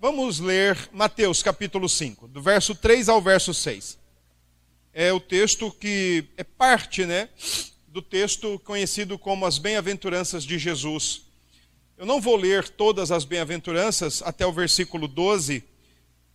vamos 0.00 0.40
ler 0.40 0.88
Mateus 0.94 1.42
capítulo 1.42 1.86
5, 1.86 2.26
do 2.26 2.40
verso 2.40 2.74
3 2.74 3.10
ao 3.10 3.20
verso 3.20 3.52
6. 3.52 3.98
É 4.94 5.12
o 5.12 5.20
texto 5.20 5.70
que 5.70 6.24
é 6.38 6.42
parte, 6.42 7.04
né, 7.04 7.28
do 7.86 8.00
texto 8.00 8.58
conhecido 8.60 9.18
como 9.18 9.44
as 9.44 9.58
bem-aventuranças 9.58 10.42
de 10.42 10.58
Jesus. 10.58 11.26
Eu 11.98 12.06
não 12.06 12.18
vou 12.18 12.34
ler 12.34 12.66
todas 12.66 13.12
as 13.12 13.26
bem-aventuranças 13.26 14.22
até 14.22 14.46
o 14.46 14.52
versículo 14.52 15.06
12, 15.06 15.62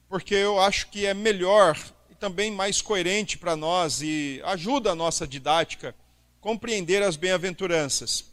porque 0.08 0.36
eu 0.36 0.60
acho 0.60 0.92
que 0.92 1.08
é 1.08 1.16
melhor 1.16 1.76
e 2.12 2.14
também 2.14 2.52
mais 2.52 2.84
coerente 2.84 3.36
para 3.36 3.56
nós 3.56 4.00
e 4.00 4.42
ajuda 4.46 4.92
a 4.92 4.96
nossa 4.96 5.26
didática 5.26 5.96
compreender 6.40 7.02
as 7.02 7.16
bem-aventuranças. 7.16 8.26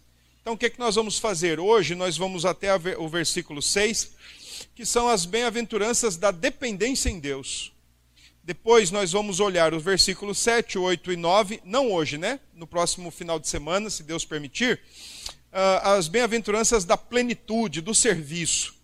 Então, 0.43 0.55
o 0.55 0.59
que, 0.59 0.67
é 0.67 0.71
que 0.71 0.79
nós 0.81 0.97
vamos 0.97 1.21
fazer? 1.21 1.61
Hoje 1.61 1.95
nós 1.95 2.17
vamos 2.17 2.45
até 2.45 2.75
o 2.99 3.09
versículo 3.09 3.63
6, 3.63 4.11
que 4.75 4.85
são 4.85 5.09
as 5.09 5.25
bem-aventuranças 5.25 6.17
da 6.17 6.33
dependência 6.33 7.09
em 7.09 7.21
Deus. 7.21 7.73
Depois 8.43 8.91
nós 8.91 9.13
vamos 9.13 9.39
olhar 9.39 9.73
os 9.73 9.85
versículos 9.85 10.39
7, 10.39 10.79
8 10.79 11.13
e 11.13 11.17
9, 11.17 11.61
não 11.65 11.93
hoje, 11.93 12.19
né? 12.19 12.41
No 12.55 12.67
próximo 12.67 13.09
final 13.13 13.39
de 13.39 13.47
semana, 13.47 13.89
se 13.89 14.03
Deus 14.03 14.25
permitir, 14.25 14.81
uh, 15.53 15.87
as 15.87 16.09
bem-aventuranças 16.09 16.85
da 16.85 16.97
plenitude, 16.97 17.81
do 17.81 17.95
serviço. 17.95 18.75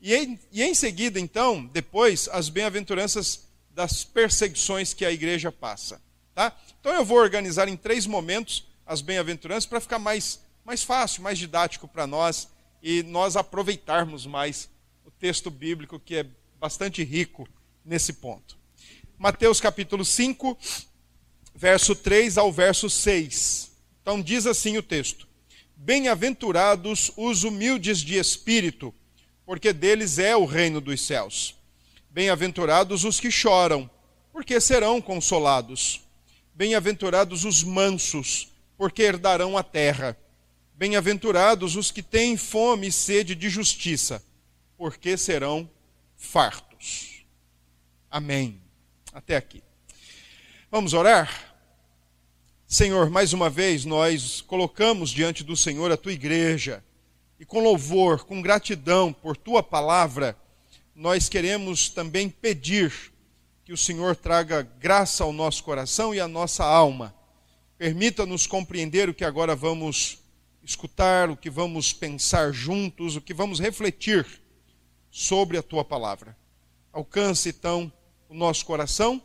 E 0.00 0.14
em, 0.14 0.38
e 0.52 0.62
em 0.62 0.74
seguida, 0.74 1.18
então, 1.18 1.66
depois, 1.72 2.28
as 2.30 2.48
bem-aventuranças 2.48 3.48
das 3.74 4.04
perseguições 4.04 4.94
que 4.94 5.04
a 5.04 5.10
igreja 5.10 5.50
passa. 5.50 6.00
Tá? 6.36 6.56
Então 6.80 6.94
eu 6.94 7.04
vou 7.04 7.18
organizar 7.18 7.66
em 7.66 7.76
três 7.76 8.06
momentos 8.06 8.64
as 8.86 9.00
bem-aventuranças 9.00 9.66
para 9.66 9.80
ficar 9.80 9.98
mais, 9.98 10.40
mais 10.64 10.82
fácil, 10.82 11.22
mais 11.22 11.38
didático 11.38 11.88
para 11.88 12.06
nós 12.06 12.48
e 12.82 13.02
nós 13.02 13.36
aproveitarmos 13.36 14.26
mais 14.26 14.68
o 15.04 15.10
texto 15.10 15.50
bíblico 15.50 15.98
que 15.98 16.16
é 16.16 16.26
bastante 16.58 17.02
rico 17.02 17.48
nesse 17.84 18.14
ponto. 18.14 18.58
Mateus 19.18 19.60
capítulo 19.60 20.04
5, 20.04 20.56
verso 21.54 21.94
3 21.94 22.38
ao 22.38 22.52
verso 22.52 22.88
6. 22.88 23.70
Então 24.00 24.20
diz 24.20 24.46
assim 24.46 24.78
o 24.78 24.82
texto: 24.82 25.28
Bem-aventurados 25.76 27.12
os 27.16 27.44
humildes 27.44 27.98
de 27.98 28.16
espírito, 28.16 28.94
porque 29.44 29.72
deles 29.72 30.18
é 30.18 30.36
o 30.36 30.44
reino 30.44 30.80
dos 30.80 31.00
céus. 31.00 31.56
Bem-aventurados 32.10 33.04
os 33.04 33.20
que 33.20 33.30
choram, 33.30 33.90
porque 34.32 34.60
serão 34.60 35.00
consolados. 35.00 36.00
Bem-aventurados 36.54 37.44
os 37.44 37.62
mansos, 37.62 38.48
porque 38.76 39.02
herdarão 39.02 39.56
a 39.56 39.62
terra. 39.62 40.16
Bem-aventurados 40.80 41.76
os 41.76 41.90
que 41.90 42.02
têm 42.02 42.38
fome 42.38 42.86
e 42.86 42.92
sede 42.92 43.34
de 43.34 43.50
justiça, 43.50 44.24
porque 44.78 45.14
serão 45.14 45.68
fartos. 46.16 47.22
Amém. 48.10 48.62
Até 49.12 49.36
aqui. 49.36 49.62
Vamos 50.70 50.94
orar? 50.94 51.54
Senhor, 52.66 53.10
mais 53.10 53.34
uma 53.34 53.50
vez 53.50 53.84
nós 53.84 54.40
colocamos 54.40 55.10
diante 55.10 55.44
do 55.44 55.54
Senhor 55.54 55.92
a 55.92 55.98
tua 55.98 56.14
igreja 56.14 56.82
e 57.38 57.44
com 57.44 57.60
louvor, 57.60 58.24
com 58.24 58.40
gratidão 58.40 59.12
por 59.12 59.36
tua 59.36 59.62
palavra, 59.62 60.34
nós 60.94 61.28
queremos 61.28 61.90
também 61.90 62.30
pedir 62.30 63.12
que 63.66 63.72
o 63.74 63.76
Senhor 63.76 64.16
traga 64.16 64.62
graça 64.62 65.24
ao 65.24 65.32
nosso 65.34 65.62
coração 65.62 66.14
e 66.14 66.20
à 66.20 66.26
nossa 66.26 66.64
alma. 66.64 67.14
Permita-nos 67.76 68.46
compreender 68.46 69.10
o 69.10 69.14
que 69.14 69.26
agora 69.26 69.54
vamos 69.54 70.20
escutar, 70.62 71.30
o 71.30 71.36
que 71.36 71.50
vamos 71.50 71.92
pensar 71.92 72.52
juntos, 72.52 73.16
o 73.16 73.20
que 73.20 73.34
vamos 73.34 73.58
refletir 73.58 74.26
sobre 75.10 75.56
a 75.56 75.62
tua 75.62 75.84
palavra. 75.84 76.36
Alcance 76.92 77.48
então 77.48 77.92
o 78.28 78.34
nosso 78.34 78.64
coração 78.64 79.22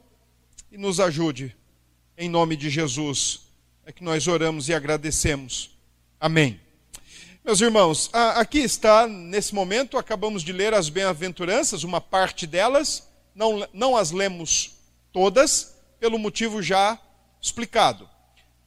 e 0.71 0.77
nos 0.77 0.99
ajude. 0.99 1.55
Em 2.17 2.29
nome 2.29 2.55
de 2.55 2.69
Jesus 2.69 3.41
é 3.85 3.91
que 3.91 4.03
nós 4.03 4.27
oramos 4.27 4.69
e 4.69 4.73
agradecemos. 4.73 5.71
Amém. 6.19 6.59
Meus 7.43 7.61
irmãos, 7.61 8.09
aqui 8.11 8.57
está, 8.57 9.07
nesse 9.07 9.53
momento, 9.53 9.99
acabamos 9.99 10.41
de 10.41 10.51
ler 10.51 10.73
as 10.73 10.89
bem-aventuranças, 10.89 11.83
uma 11.83 12.01
parte 12.01 12.47
delas, 12.47 13.07
não, 13.35 13.67
não 13.71 13.95
as 13.95 14.09
lemos 14.09 14.77
todas, 15.11 15.75
pelo 15.99 16.17
motivo 16.17 16.61
já 16.63 16.99
explicado, 17.39 18.09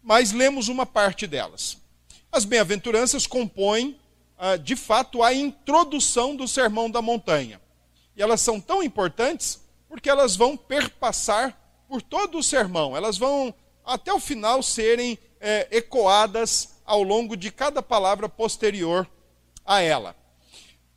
mas 0.00 0.30
lemos 0.30 0.68
uma 0.68 0.86
parte 0.86 1.26
delas. 1.26 1.76
As 2.30 2.44
bem-aventuranças 2.44 3.26
compõem, 3.26 3.98
ah, 4.38 4.56
de 4.56 4.76
fato, 4.76 5.22
a 5.22 5.32
introdução 5.32 6.36
do 6.36 6.46
Sermão 6.46 6.90
da 6.90 7.00
Montanha. 7.00 7.60
E 8.16 8.22
elas 8.22 8.40
são 8.40 8.60
tão 8.60 8.82
importantes 8.82 9.60
porque 9.88 10.10
elas 10.10 10.36
vão 10.36 10.56
perpassar 10.56 11.58
por 11.88 12.02
todo 12.02 12.38
o 12.38 12.42
sermão, 12.42 12.94
elas 12.94 13.16
vão 13.16 13.54
até 13.84 14.12
o 14.12 14.20
final 14.20 14.62
serem 14.62 15.18
é, 15.40 15.66
ecoadas 15.70 16.76
ao 16.84 17.02
longo 17.02 17.36
de 17.36 17.50
cada 17.50 17.82
palavra 17.82 18.28
posterior 18.28 19.08
a 19.64 19.80
ela. 19.80 20.14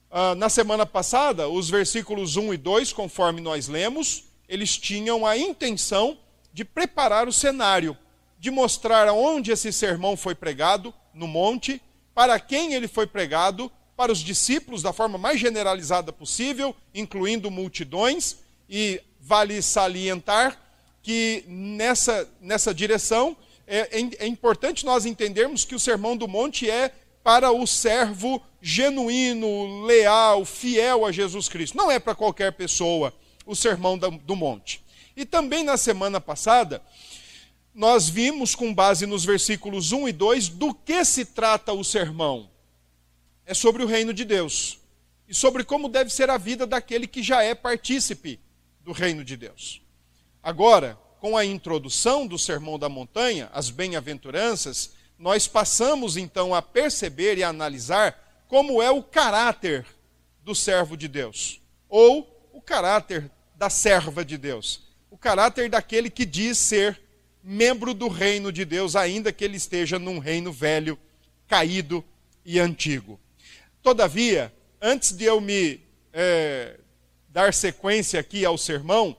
Ah, 0.10 0.36
na 0.36 0.50
semana 0.50 0.86
passada, 0.86 1.48
os 1.48 1.70
versículos 1.70 2.36
1 2.36 2.54
e 2.54 2.58
2, 2.58 2.92
conforme 2.92 3.40
nós 3.40 3.70
lemos, 3.70 4.26
eles 4.50 4.78
tinham 4.78 5.26
a 5.26 5.38
intenção 5.38 6.18
de 6.52 6.66
preparar 6.66 7.30
o 7.30 7.32
cenário, 7.32 7.98
de 8.38 8.52
mostrar 8.52 9.08
aonde 9.08 9.52
esse 9.52 9.72
sermão 9.72 10.18
foi 10.18 10.36
pregado, 10.36 10.94
no 11.14 11.28
monte, 11.28 11.82
para 12.14 12.40
quem 12.40 12.74
ele 12.74 12.88
foi 12.88 13.08
pregado, 13.08 13.72
para 13.96 14.12
os 14.12 14.20
discípulos 14.20 14.82
da 14.82 14.92
forma 14.92 15.18
mais 15.18 15.40
generalizada 15.40 16.12
possível, 16.12 16.76
incluindo 16.94 17.52
multidões, 17.52 18.38
e 18.70 19.02
vale 19.20 19.62
salientar 19.62 20.60
que 21.04 21.44
nessa, 21.48 22.28
nessa 22.40 22.74
direção 22.74 23.36
é, 23.68 24.00
é, 24.00 24.26
é 24.26 24.28
importante 24.28 24.86
nós 24.86 25.06
entendermos 25.06 25.66
que 25.66 25.76
o 25.76 25.80
Sermão 25.80 26.18
do 26.18 26.28
Monte 26.28 26.70
é 26.70 26.92
para 27.24 27.52
o 27.52 27.68
servo 27.68 28.42
genuíno, 28.62 29.86
leal, 29.86 30.46
fiel 30.46 31.06
a 31.06 31.12
Jesus 31.12 31.48
Cristo. 31.48 31.78
Não 31.78 31.92
é 31.92 32.00
para 32.00 32.16
qualquer 32.16 32.52
pessoa 32.54 33.14
o 33.46 33.56
Sermão 33.56 33.98
do 33.98 34.36
Monte. 34.36 34.84
E 35.16 35.26
também 35.26 35.64
na 35.64 35.78
semana 35.78 36.20
passada, 36.22 36.82
nós 37.74 38.10
vimos, 38.10 38.54
com 38.54 38.74
base 38.74 39.06
nos 39.06 39.24
versículos 39.24 39.92
1 39.92 40.10
e 40.10 40.12
2, 40.12 40.50
do 40.50 40.74
que 40.74 41.04
se 41.06 41.26
trata 41.26 41.74
o 41.74 41.84
sermão. 41.84 42.50
É 43.46 43.54
sobre 43.54 43.84
o 43.84 43.88
reino 43.88 44.14
de 44.14 44.26
Deus 44.26 44.80
e 45.28 45.34
sobre 45.34 45.64
como 45.64 45.88
deve 45.88 46.10
ser 46.10 46.30
a 46.30 46.38
vida 46.38 46.68
daquele 46.68 47.08
que 47.08 47.24
já 47.24 47.42
é 47.42 47.56
partícipe 47.56 48.40
do 48.82 48.92
reino 48.92 49.24
de 49.24 49.38
Deus. 49.38 49.82
Agora, 50.44 51.00
com 51.20 51.38
a 51.38 51.46
introdução 51.46 52.28
do 52.28 52.38
Sermão 52.38 52.78
da 52.78 52.90
Montanha, 52.90 53.50
as 53.54 53.70
bem-aventuranças, 53.70 54.92
nós 55.18 55.48
passamos 55.48 56.18
então 56.18 56.54
a 56.54 56.62
perceber 56.62 57.38
e 57.38 57.44
a 57.44 57.50
analisar 57.50 58.44
como 58.48 58.82
é 58.82 58.92
o 58.92 59.04
caráter 59.04 59.86
do 60.44 60.54
servo 60.54 60.98
de 60.98 61.08
Deus, 61.08 61.62
ou 61.88 62.50
o 62.52 62.60
caráter 62.60 63.32
da 63.56 63.70
serva 63.70 64.26
de 64.26 64.38
Deus, 64.38 64.82
o 65.10 65.18
caráter 65.18 65.70
daquele 65.70 66.10
que 66.10 66.26
diz 66.26 66.58
ser 66.58 67.00
membro 67.44 67.94
do 67.94 68.08
reino 68.08 68.52
de 68.52 68.66
Deus, 68.66 68.96
ainda 68.96 69.32
que 69.32 69.44
ele 69.44 69.58
esteja 69.58 69.98
num 69.98 70.20
reino 70.20 70.52
velho, 70.52 70.98
caído 71.48 72.04
e 72.46 72.60
antigo. 72.60 73.20
Todavia, 73.82 74.54
antes 74.82 75.12
de 75.12 75.26
eu 75.26 75.42
me 75.42 75.82
é, 76.14 76.80
dar 77.30 77.54
sequência 77.54 78.20
aqui 78.20 78.46
ao 78.46 78.58
sermão, 78.58 79.16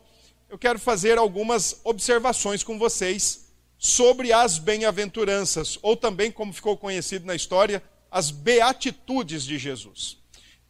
eu 0.49 0.59
quero 0.59 0.79
fazer 0.79 1.19
algumas 1.19 1.81
observações 1.83 2.63
com 2.63 2.79
vocês 2.79 3.49
sobre 3.79 4.33
as 4.33 4.59
bem-aventuranças, 4.59 5.79
ou 5.83 5.97
também, 5.97 6.31
como 6.31 6.53
ficou 6.53 6.77
conhecido 6.77 7.27
na 7.27 7.35
história, 7.35 7.83
as 8.11 8.31
beatitudes 8.31 9.45
de 9.45 9.59
Jesus. 9.59 10.19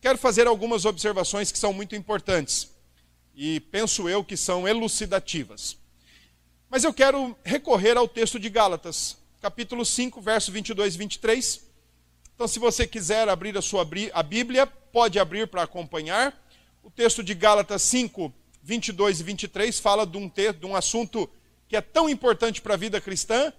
Quero 0.01 0.17
fazer 0.17 0.47
algumas 0.47 0.85
observações 0.85 1.53
que 1.53 1.59
são 1.59 1.73
muito 1.73 1.95
importantes 1.95 2.71
e 3.35 3.61
penso 3.61 4.09
eu 4.09 4.25
que 4.25 4.37
são 4.37 4.67
elucidativas. 4.67 5.77
Mas 6.73 6.85
eu 6.85 6.95
quero 6.95 7.37
recorrer 7.45 7.99
ao 7.99 8.09
texto 8.09 8.39
de 8.39 8.49
Gálatas, 8.49 9.19
capítulo 9.43 9.85
5, 9.85 10.23
verso 10.23 10.51
22 10.51 10.95
e 10.95 10.99
23. 10.99 11.61
Então, 12.35 12.49
se 12.49 12.59
você 12.59 12.87
quiser 12.87 13.29
abrir 13.29 13.59
a 13.59 13.61
sua 13.61 13.87
a 14.15 14.23
Bíblia, 14.23 14.67
pode 14.67 15.19
abrir 15.19 15.47
para 15.49 15.65
acompanhar. 15.65 16.35
O 16.83 16.91
texto 16.91 17.23
de 17.23 17.35
Gálatas 17.35 17.83
5, 17.83 18.33
22 18.63 19.21
e 19.21 19.23
23 19.23 19.79
fala 19.81 20.07
de 20.07 20.17
um, 20.17 20.27
de 20.27 20.65
um 20.65 20.75
assunto 20.75 21.29
que 21.69 21.77
é 21.77 21.83
tão 21.83 22.09
importante 22.09 22.63
para 22.63 22.73
a 22.73 22.79
vida 22.79 23.03
cristã 23.03 23.53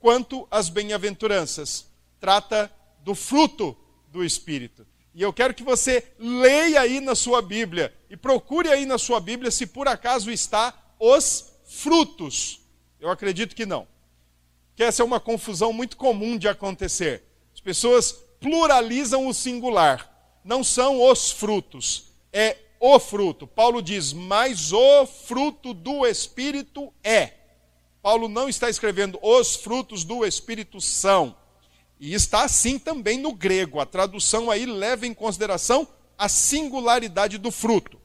quanto 0.00 0.44
as 0.50 0.68
bem-aventuranças. 0.68 1.86
Trata 2.18 2.68
do 3.04 3.14
fruto 3.14 3.76
do 4.08 4.24
Espírito. 4.24 4.84
E 5.14 5.22
eu 5.22 5.32
quero 5.32 5.54
que 5.54 5.62
você 5.62 6.04
leia 6.18 6.80
aí 6.80 6.98
na 6.98 7.14
sua 7.14 7.40
Bíblia 7.40 7.94
e 8.10 8.16
procure 8.16 8.70
aí 8.70 8.86
na 8.86 8.98
sua 8.98 9.20
Bíblia 9.20 9.52
se 9.52 9.68
por 9.68 9.86
acaso 9.86 10.32
está 10.32 10.74
os 10.98 11.47
frutos. 11.68 12.60
Eu 12.98 13.10
acredito 13.10 13.54
que 13.54 13.66
não. 13.66 13.86
Que 14.74 14.82
essa 14.82 15.02
é 15.02 15.04
uma 15.04 15.20
confusão 15.20 15.72
muito 15.72 15.96
comum 15.96 16.36
de 16.36 16.48
acontecer. 16.48 17.22
As 17.54 17.60
pessoas 17.60 18.12
pluralizam 18.40 19.26
o 19.26 19.34
singular. 19.34 20.40
Não 20.44 20.64
são 20.64 21.02
os 21.02 21.30
frutos, 21.30 22.06
é 22.32 22.56
o 22.80 22.98
fruto. 22.98 23.46
Paulo 23.46 23.82
diz, 23.82 24.12
mas 24.12 24.72
o 24.72 25.06
fruto 25.06 25.74
do 25.74 26.06
Espírito 26.06 26.92
é. 27.04 27.34
Paulo 28.00 28.28
não 28.28 28.48
está 28.48 28.70
escrevendo 28.70 29.18
os 29.20 29.56
frutos 29.56 30.04
do 30.04 30.24
Espírito 30.24 30.80
são. 30.80 31.36
E 32.00 32.14
está 32.14 32.44
assim 32.44 32.78
também 32.78 33.18
no 33.18 33.32
grego. 33.32 33.80
A 33.80 33.86
tradução 33.86 34.50
aí 34.50 34.64
leva 34.64 35.06
em 35.06 35.12
consideração 35.12 35.86
a 36.16 36.28
singularidade 36.28 37.36
do 37.36 37.50
fruto. 37.50 38.00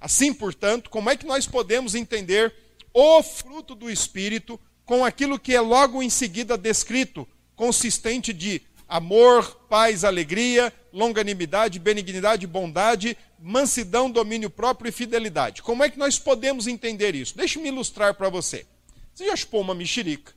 Assim, 0.00 0.34
portanto, 0.34 0.90
como 0.90 1.08
é 1.08 1.16
que 1.16 1.24
nós 1.24 1.46
podemos 1.46 1.94
entender 1.94 2.54
o 2.98 3.22
fruto 3.22 3.74
do 3.74 3.90
Espírito 3.90 4.58
com 4.86 5.04
aquilo 5.04 5.38
que 5.38 5.54
é 5.54 5.60
logo 5.60 6.02
em 6.02 6.08
seguida 6.08 6.56
descrito, 6.56 7.28
consistente 7.54 8.32
de 8.32 8.62
amor, 8.88 9.66
paz, 9.68 10.02
alegria, 10.02 10.72
longanimidade, 10.90 11.78
benignidade, 11.78 12.46
bondade, 12.46 13.14
mansidão, 13.38 14.10
domínio 14.10 14.48
próprio 14.48 14.88
e 14.88 14.92
fidelidade. 14.92 15.60
Como 15.60 15.84
é 15.84 15.90
que 15.90 15.98
nós 15.98 16.18
podemos 16.18 16.66
entender 16.66 17.14
isso? 17.14 17.36
Deixe-me 17.36 17.68
ilustrar 17.68 18.14
para 18.14 18.30
você. 18.30 18.66
Você 19.12 19.26
já 19.26 19.36
chupou 19.36 19.60
uma 19.60 19.74
mexerica? 19.74 20.32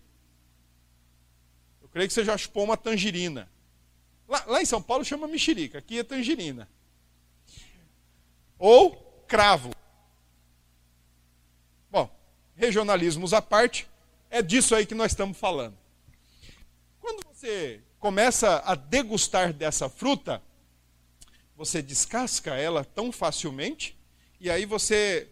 Eu 1.81 1.87
creio 1.87 2.09
que 2.09 2.13
você 2.13 2.25
já 2.25 2.37
chupou 2.37 2.65
uma 2.65 2.75
tangerina. 2.75 3.49
Lá, 4.27 4.43
lá 4.45 4.61
em 4.61 4.65
São 4.65 4.81
Paulo 4.81 5.05
chama 5.05 5.29
mexerica, 5.29 5.77
aqui 5.77 5.99
é 5.99 6.03
tangerina. 6.03 6.67
Ou 8.57 9.23
cravo. 9.29 9.78
Regionalismos 12.59 13.33
à 13.33 13.41
parte, 13.41 13.87
é 14.29 14.41
disso 14.41 14.75
aí 14.75 14.85
que 14.85 14.93
nós 14.93 15.13
estamos 15.13 15.37
falando. 15.37 15.77
Quando 16.99 17.25
você 17.25 17.79
começa 18.01 18.61
a 18.65 18.75
degustar 18.75 19.53
dessa 19.53 19.87
fruta, 19.87 20.43
você 21.55 21.81
descasca 21.81 22.55
ela 22.55 22.83
tão 22.83 23.13
facilmente, 23.13 23.97
e 24.41 24.51
aí 24.51 24.65
você, 24.65 25.29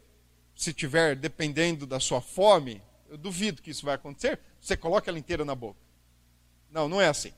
se 0.55 0.71
tiver 0.71 1.17
dependendo 1.17 1.85
da 1.85 1.99
sua 1.99 2.21
fome, 2.21 2.81
eu 3.09 3.17
duvido 3.17 3.61
que 3.61 3.71
isso 3.71 3.85
vai 3.85 3.95
acontecer, 3.95 4.39
você 4.61 4.77
coloca 4.77 5.11
ela 5.11 5.19
inteira 5.19 5.43
na 5.43 5.53
boca. 5.53 5.81
Não, 6.71 6.87
não 6.87 7.01
é 7.01 7.09
assim. 7.09 7.33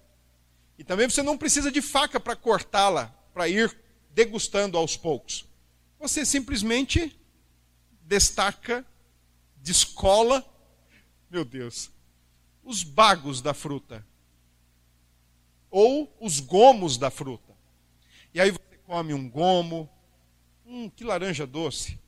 E 0.77 0.83
também 0.83 1.09
você 1.09 1.23
não 1.23 1.35
precisa 1.35 1.71
de 1.71 1.81
faca 1.81 2.19
para 2.19 2.35
cortá-la, 2.35 3.07
para 3.33 3.49
ir 3.49 3.75
degustando 4.11 4.77
aos 4.77 4.95
poucos. 4.95 5.47
Você 5.99 6.23
simplesmente 6.23 7.19
destaca, 8.03 8.85
descola, 9.61 10.45
meu 11.29 11.45
Deus, 11.45 11.91
os 12.63 12.83
bagos 12.83 13.41
da 13.41 13.53
fruta. 13.53 14.05
Ou 15.69 16.11
os 16.19 16.39
gomos 16.39 16.97
da 16.97 17.11
fruta. 17.11 17.55
E 18.33 18.41
aí 18.41 18.51
come 18.85 19.13
um 19.13 19.29
gomo, 19.29 19.87
hum, 20.65 20.89
que 20.89 21.03
laranja 21.03 21.45
doce. 21.45 21.99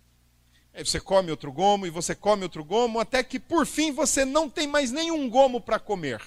Aí 0.73 0.85
você 0.85 0.99
come 0.99 1.29
outro 1.29 1.51
gomo 1.51 1.85
e 1.85 1.89
você 1.89 2.15
come 2.15 2.43
outro 2.43 2.63
gomo, 2.63 2.99
até 2.99 3.23
que 3.23 3.39
por 3.39 3.65
fim 3.65 3.91
você 3.91 4.23
não 4.23 4.49
tem 4.49 4.65
mais 4.65 4.91
nenhum 4.91 5.29
gomo 5.29 5.59
para 5.59 5.79
comer. 5.79 6.21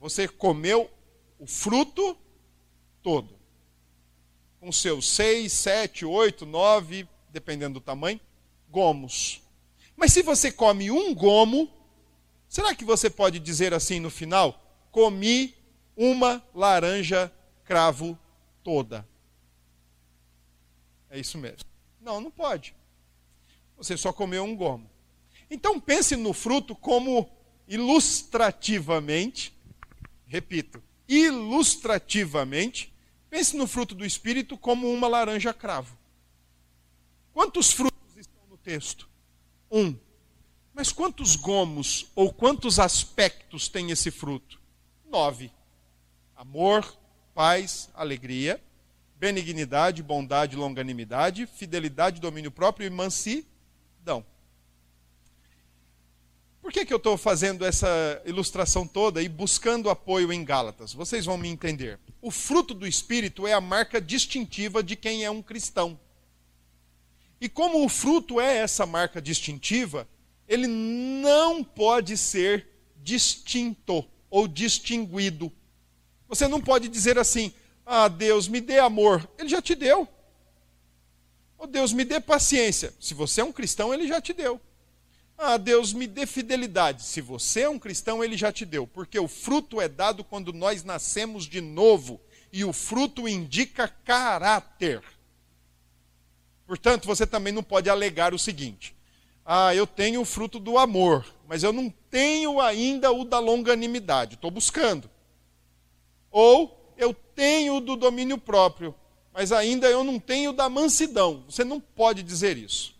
Você 0.00 0.26
comeu 0.26 0.90
o 1.38 1.46
fruto 1.46 2.16
todo. 3.02 3.38
Com 4.58 4.72
seus 4.72 5.08
seis, 5.08 5.52
sete, 5.52 6.04
oito, 6.04 6.44
nove, 6.44 7.08
dependendo 7.30 7.74
do 7.74 7.80
tamanho, 7.80 8.20
gomos. 8.68 9.42
Mas 10.00 10.14
se 10.14 10.22
você 10.22 10.50
come 10.50 10.90
um 10.90 11.14
gomo, 11.14 11.70
será 12.48 12.74
que 12.74 12.86
você 12.86 13.10
pode 13.10 13.38
dizer 13.38 13.74
assim 13.74 14.00
no 14.00 14.08
final? 14.08 14.58
Comi 14.90 15.54
uma 15.94 16.42
laranja 16.54 17.30
cravo 17.66 18.18
toda. 18.64 19.06
É 21.10 21.20
isso 21.20 21.36
mesmo. 21.36 21.68
Não, 22.00 22.18
não 22.18 22.30
pode. 22.30 22.74
Você 23.76 23.94
só 23.94 24.10
comeu 24.10 24.42
um 24.42 24.56
gomo. 24.56 24.90
Então 25.50 25.78
pense 25.78 26.16
no 26.16 26.32
fruto 26.32 26.74
como 26.74 27.30
ilustrativamente, 27.68 29.54
repito, 30.26 30.82
ilustrativamente, 31.06 32.90
pense 33.28 33.54
no 33.54 33.66
fruto 33.66 33.94
do 33.94 34.06
Espírito 34.06 34.56
como 34.56 34.90
uma 34.90 35.06
laranja 35.06 35.52
cravo. 35.52 35.94
Quantos 37.34 37.70
frutos 37.70 38.16
estão 38.16 38.46
no 38.48 38.56
texto? 38.56 39.09
Um. 39.70 39.96
Mas 40.74 40.92
quantos 40.92 41.36
gomos 41.36 42.10
ou 42.14 42.32
quantos 42.32 42.78
aspectos 42.78 43.68
tem 43.68 43.90
esse 43.90 44.10
fruto? 44.10 44.60
Nove: 45.08 45.50
amor, 46.34 46.96
paz, 47.34 47.90
alegria, 47.94 48.60
benignidade, 49.16 50.02
bondade, 50.02 50.56
longanimidade, 50.56 51.46
fidelidade, 51.46 52.20
domínio 52.20 52.50
próprio 52.50 52.86
e 52.86 52.90
mansidão. 52.90 54.24
Por 56.62 56.72
que, 56.72 56.84
que 56.84 56.92
eu 56.92 56.98
estou 56.98 57.16
fazendo 57.16 57.64
essa 57.64 58.22
ilustração 58.24 58.86
toda 58.86 59.22
e 59.22 59.28
buscando 59.28 59.90
apoio 59.90 60.32
em 60.32 60.44
Gálatas? 60.44 60.92
Vocês 60.92 61.24
vão 61.24 61.38
me 61.38 61.48
entender. 61.48 61.98
O 62.20 62.30
fruto 62.30 62.74
do 62.74 62.86
Espírito 62.86 63.46
é 63.46 63.52
a 63.52 63.60
marca 63.60 64.00
distintiva 64.00 64.82
de 64.82 64.94
quem 64.94 65.24
é 65.24 65.30
um 65.30 65.42
cristão. 65.42 65.98
E 67.40 67.48
como 67.48 67.84
o 67.84 67.88
fruto 67.88 68.40
é 68.40 68.58
essa 68.58 68.84
marca 68.84 69.20
distintiva, 69.20 70.06
ele 70.46 70.66
não 70.66 71.64
pode 71.64 72.16
ser 72.16 72.66
distinto 72.96 74.04
ou 74.28 74.46
distinguido. 74.46 75.50
Você 76.28 76.46
não 76.46 76.60
pode 76.60 76.88
dizer 76.88 77.18
assim, 77.18 77.52
ah, 77.86 78.08
Deus, 78.08 78.46
me 78.46 78.60
dê 78.60 78.78
amor. 78.78 79.28
Ele 79.38 79.48
já 79.48 79.62
te 79.62 79.74
deu. 79.74 80.06
Oh, 81.58 81.66
Deus, 81.66 81.92
me 81.92 82.04
dê 82.04 82.20
paciência. 82.20 82.94
Se 83.00 83.14
você 83.14 83.40
é 83.40 83.44
um 83.44 83.52
cristão, 83.52 83.92
ele 83.92 84.06
já 84.06 84.20
te 84.20 84.32
deu. 84.32 84.60
Ah, 85.36 85.56
Deus, 85.56 85.92
me 85.92 86.06
dê 86.06 86.26
fidelidade. 86.26 87.02
Se 87.02 87.20
você 87.20 87.62
é 87.62 87.68
um 87.68 87.78
cristão, 87.78 88.22
ele 88.22 88.36
já 88.36 88.52
te 88.52 88.64
deu. 88.64 88.86
Porque 88.86 89.18
o 89.18 89.26
fruto 89.26 89.80
é 89.80 89.88
dado 89.88 90.22
quando 90.22 90.52
nós 90.52 90.84
nascemos 90.84 91.46
de 91.46 91.60
novo. 91.60 92.20
E 92.52 92.64
o 92.64 92.72
fruto 92.72 93.28
indica 93.28 93.88
caráter. 93.88 95.02
Portanto, 96.70 97.04
você 97.04 97.26
também 97.26 97.52
não 97.52 97.64
pode 97.64 97.90
alegar 97.90 98.32
o 98.32 98.38
seguinte: 98.38 98.94
ah, 99.44 99.74
eu 99.74 99.88
tenho 99.88 100.20
o 100.20 100.24
fruto 100.24 100.60
do 100.60 100.78
amor, 100.78 101.26
mas 101.48 101.64
eu 101.64 101.72
não 101.72 101.92
tenho 102.08 102.60
ainda 102.60 103.10
o 103.10 103.24
da 103.24 103.40
longanimidade. 103.40 104.36
Estou 104.36 104.52
buscando. 104.52 105.10
Ou 106.30 106.94
eu 106.96 107.12
tenho 107.12 107.80
do 107.80 107.96
domínio 107.96 108.38
próprio, 108.38 108.94
mas 109.32 109.50
ainda 109.50 109.88
eu 109.88 110.04
não 110.04 110.20
tenho 110.20 110.52
da 110.52 110.68
mansidão. 110.68 111.42
Você 111.48 111.64
não 111.64 111.80
pode 111.80 112.22
dizer 112.22 112.56
isso. 112.56 112.94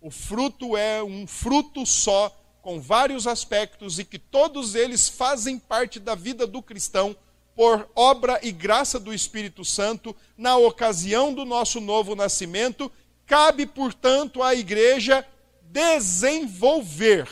O 0.00 0.10
fruto 0.10 0.74
é 0.74 1.04
um 1.04 1.26
fruto 1.26 1.84
só, 1.84 2.34
com 2.62 2.80
vários 2.80 3.26
aspectos, 3.26 3.98
e 3.98 4.06
que 4.06 4.18
todos 4.18 4.74
eles 4.74 5.06
fazem 5.06 5.58
parte 5.58 6.00
da 6.00 6.14
vida 6.14 6.46
do 6.46 6.62
cristão 6.62 7.14
por 7.56 7.90
obra 7.96 8.38
e 8.42 8.52
graça 8.52 9.00
do 9.00 9.14
Espírito 9.14 9.64
Santo, 9.64 10.14
na 10.36 10.58
ocasião 10.58 11.32
do 11.32 11.46
nosso 11.46 11.80
novo 11.80 12.14
nascimento. 12.14 12.92
Cabe, 13.24 13.64
portanto, 13.64 14.42
à 14.42 14.54
igreja 14.54 15.26
desenvolver 15.62 17.26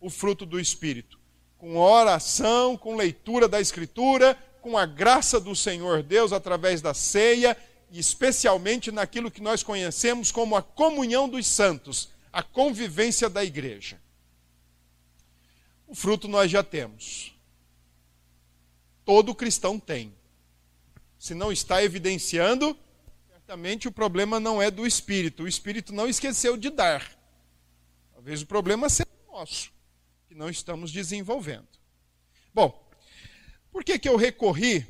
o 0.00 0.08
fruto 0.08 0.46
do 0.46 0.58
Espírito, 0.58 1.20
com 1.58 1.76
oração, 1.76 2.74
com 2.76 2.96
leitura 2.96 3.46
da 3.46 3.60
Escritura, 3.60 4.36
com 4.62 4.78
a 4.78 4.86
graça 4.86 5.38
do 5.38 5.54
Senhor 5.54 6.02
Deus 6.02 6.32
através 6.32 6.80
da 6.80 6.94
ceia, 6.94 7.54
e 7.90 7.98
especialmente 7.98 8.90
naquilo 8.90 9.30
que 9.30 9.42
nós 9.42 9.62
conhecemos 9.62 10.32
como 10.32 10.56
a 10.56 10.62
comunhão 10.62 11.28
dos 11.28 11.46
santos, 11.46 12.08
a 12.32 12.42
convivência 12.42 13.28
da 13.28 13.44
igreja. 13.44 14.00
O 15.86 15.94
fruto 15.94 16.26
nós 16.26 16.50
já 16.50 16.62
temos. 16.62 17.33
Todo 19.04 19.34
cristão 19.34 19.78
tem. 19.78 20.14
Se 21.18 21.34
não 21.34 21.52
está 21.52 21.82
evidenciando, 21.82 22.76
certamente 23.28 23.88
o 23.88 23.92
problema 23.92 24.38
não 24.40 24.60
é 24.60 24.70
do 24.70 24.86
espírito. 24.86 25.44
O 25.44 25.48
espírito 25.48 25.92
não 25.92 26.08
esqueceu 26.08 26.56
de 26.56 26.70
dar. 26.70 27.10
Talvez 28.12 28.42
o 28.42 28.46
problema 28.46 28.88
seja 28.88 29.08
nosso, 29.30 29.72
que 30.28 30.34
não 30.34 30.48
estamos 30.48 30.92
desenvolvendo. 30.92 31.66
Bom, 32.54 32.88
por 33.72 33.82
que, 33.82 33.98
que 33.98 34.08
eu 34.08 34.16
recorri 34.16 34.86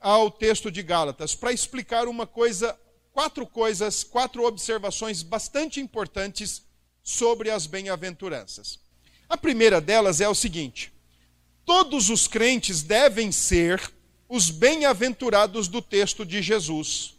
ao 0.00 0.30
texto 0.30 0.70
de 0.70 0.82
Gálatas? 0.82 1.34
Para 1.34 1.52
explicar 1.52 2.08
uma 2.08 2.26
coisa, 2.26 2.78
quatro 3.12 3.46
coisas, 3.46 4.02
quatro 4.02 4.44
observações 4.44 5.22
bastante 5.22 5.80
importantes 5.80 6.62
sobre 7.02 7.50
as 7.50 7.66
bem-aventuranças. 7.66 8.80
A 9.28 9.36
primeira 9.36 9.80
delas 9.80 10.22
é 10.22 10.28
o 10.28 10.34
seguinte: 10.34 10.93
todos 11.64 12.10
os 12.10 12.26
crentes 12.26 12.82
devem 12.82 13.32
ser 13.32 13.80
os 14.28 14.50
bem-aventurados 14.50 15.68
do 15.68 15.80
texto 15.80 16.24
de 16.24 16.42
Jesus. 16.42 17.14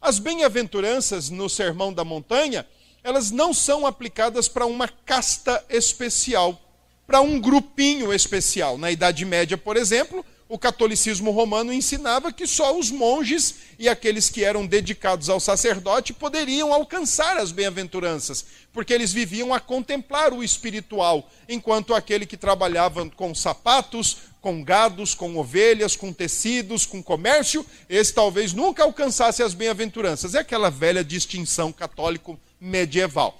As 0.00 0.18
bem-aventuranças 0.18 1.28
no 1.28 1.48
Sermão 1.48 1.92
da 1.92 2.04
Montanha, 2.04 2.66
elas 3.02 3.30
não 3.30 3.52
são 3.52 3.86
aplicadas 3.86 4.48
para 4.48 4.66
uma 4.66 4.88
casta 4.88 5.64
especial 5.68 6.60
para 7.08 7.22
um 7.22 7.40
grupinho 7.40 8.12
especial. 8.12 8.76
Na 8.76 8.90
Idade 8.90 9.24
Média, 9.24 9.56
por 9.56 9.78
exemplo, 9.78 10.24
o 10.48 10.58
catolicismo 10.58 11.30
romano 11.30 11.72
ensinava 11.72 12.32
que 12.32 12.46
só 12.46 12.76
os 12.76 12.90
monges 12.90 13.54
e 13.78 13.88
aqueles 13.88 14.30
que 14.30 14.42
eram 14.42 14.66
dedicados 14.66 15.28
ao 15.28 15.38
sacerdote 15.38 16.14
poderiam 16.14 16.72
alcançar 16.72 17.36
as 17.36 17.52
bem-aventuranças, 17.52 18.46
porque 18.72 18.94
eles 18.94 19.12
viviam 19.12 19.52
a 19.52 19.60
contemplar 19.60 20.32
o 20.32 20.42
espiritual, 20.42 21.28
enquanto 21.48 21.94
aquele 21.94 22.24
que 22.24 22.36
trabalhava 22.36 23.08
com 23.10 23.34
sapatos, 23.34 24.16
com 24.40 24.64
gados, 24.64 25.14
com 25.14 25.36
ovelhas, 25.36 25.94
com 25.94 26.12
tecidos, 26.12 26.86
com 26.86 27.02
comércio, 27.02 27.66
esse 27.88 28.14
talvez 28.14 28.54
nunca 28.54 28.84
alcançasse 28.84 29.42
as 29.42 29.52
bem-aventuranças. 29.52 30.34
É 30.34 30.38
aquela 30.38 30.70
velha 30.70 31.04
distinção 31.04 31.70
católico 31.70 32.40
medieval. 32.58 33.38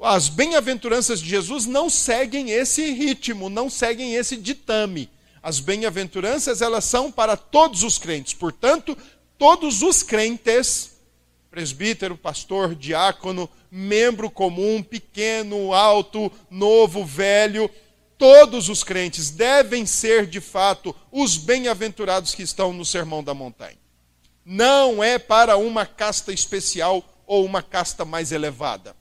As 0.00 0.28
bem-aventuranças 0.28 1.20
de 1.20 1.28
Jesus 1.28 1.66
não 1.66 1.90
seguem 1.90 2.50
esse 2.50 2.92
ritmo, 2.92 3.48
não 3.48 3.68
seguem 3.70 4.14
esse 4.14 4.36
ditame. 4.36 5.08
As 5.44 5.60
bem-aventuranças, 5.60 6.62
elas 6.62 6.86
são 6.86 7.12
para 7.12 7.36
todos 7.36 7.82
os 7.82 7.98
crentes. 7.98 8.32
Portanto, 8.32 8.96
todos 9.36 9.82
os 9.82 10.02
crentes, 10.02 10.92
presbítero, 11.50 12.16
pastor, 12.16 12.74
diácono, 12.74 13.46
membro 13.70 14.30
comum, 14.30 14.82
pequeno, 14.82 15.74
alto, 15.74 16.32
novo, 16.48 17.04
velho, 17.04 17.70
todos 18.16 18.70
os 18.70 18.82
crentes 18.82 19.28
devem 19.28 19.84
ser, 19.84 20.24
de 20.26 20.40
fato, 20.40 20.96
os 21.12 21.36
bem-aventurados 21.36 22.34
que 22.34 22.42
estão 22.42 22.72
no 22.72 22.82
Sermão 22.82 23.22
da 23.22 23.34
Montanha. 23.34 23.76
Não 24.46 25.04
é 25.04 25.18
para 25.18 25.58
uma 25.58 25.84
casta 25.84 26.32
especial 26.32 27.04
ou 27.26 27.44
uma 27.44 27.62
casta 27.62 28.02
mais 28.02 28.32
elevada. 28.32 28.96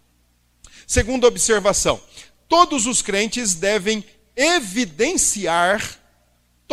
Segunda 0.86 1.26
observação: 1.26 2.02
todos 2.50 2.86
os 2.86 3.02
crentes 3.02 3.56
devem 3.56 4.04
evidenciar 4.36 6.03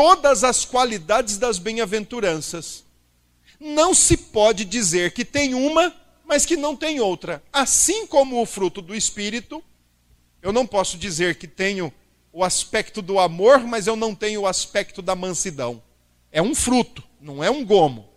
todas 0.01 0.45
as 0.45 0.65
qualidades 0.65 1.37
das 1.37 1.59
bem-aventuranças. 1.59 2.85
Não 3.61 3.93
se 3.93 4.17
pode 4.17 4.65
dizer 4.65 5.13
que 5.13 5.27
tem 5.27 5.53
uma, 5.53 5.95
mas 6.25 6.47
que 6.47 6.57
não 6.57 6.75
tem 6.75 7.01
outra. 7.01 7.43
Assim 7.53 8.07
como 8.07 8.41
o 8.41 8.47
fruto 8.47 8.81
do 8.81 8.95
Espírito, 8.95 9.63
eu 10.41 10.55
não 10.55 10.67
posso 10.67 10.97
dizer 10.97 11.35
que 11.35 11.47
tenho 11.47 11.93
o 12.33 12.43
aspecto 12.43 13.03
do 13.03 13.19
amor, 13.19 13.61
mas 13.61 13.87
eu 13.87 13.95
não 13.95 14.15
tenho 14.15 14.41
o 14.41 14.47
aspecto 14.47 15.03
da 15.03 15.15
mansidão. 15.15 15.83
É 16.33 16.41
um 16.41 16.55
fruto, 16.55 17.03
não 17.21 17.45
é 17.45 17.51
um 17.51 17.63
gomo. 17.63 18.09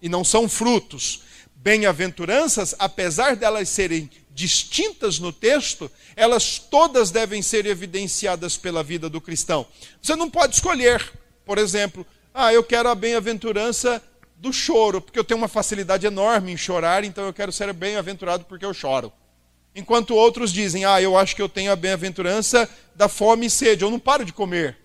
E 0.00 0.08
não 0.08 0.22
são 0.22 0.48
frutos. 0.48 1.22
Bem-aventuranças, 1.56 2.72
apesar 2.78 3.34
delas 3.34 3.68
serem 3.68 4.08
distintas 4.30 5.18
no 5.18 5.32
texto, 5.32 5.90
elas 6.14 6.60
todas 6.60 7.10
devem 7.10 7.42
ser 7.42 7.66
evidenciadas 7.66 8.56
pela 8.56 8.84
vida 8.84 9.10
do 9.10 9.20
cristão. 9.20 9.66
Você 10.00 10.14
não 10.14 10.30
pode 10.30 10.54
escolher, 10.54 11.20
por 11.44 11.58
exemplo, 11.58 12.06
ah, 12.32 12.52
eu 12.52 12.62
quero 12.62 12.88
a 12.88 12.94
bem-aventurança 12.94 14.02
do 14.36 14.52
choro, 14.52 15.00
porque 15.00 15.18
eu 15.18 15.24
tenho 15.24 15.38
uma 15.38 15.48
facilidade 15.48 16.06
enorme 16.06 16.52
em 16.52 16.56
chorar, 16.56 17.04
então 17.04 17.24
eu 17.24 17.32
quero 17.32 17.52
ser 17.52 17.72
bem-aventurado 17.72 18.44
porque 18.44 18.64
eu 18.64 18.74
choro. 18.74 19.12
Enquanto 19.74 20.14
outros 20.14 20.52
dizem, 20.52 20.84
ah, 20.84 21.00
eu 21.00 21.16
acho 21.16 21.34
que 21.34 21.42
eu 21.42 21.48
tenho 21.48 21.72
a 21.72 21.76
bem-aventurança 21.76 22.68
da 22.94 23.08
fome 23.08 23.46
e 23.46 23.50
sede, 23.50 23.84
eu 23.84 23.90
não 23.90 23.98
paro 23.98 24.24
de 24.24 24.32
comer. 24.32 24.76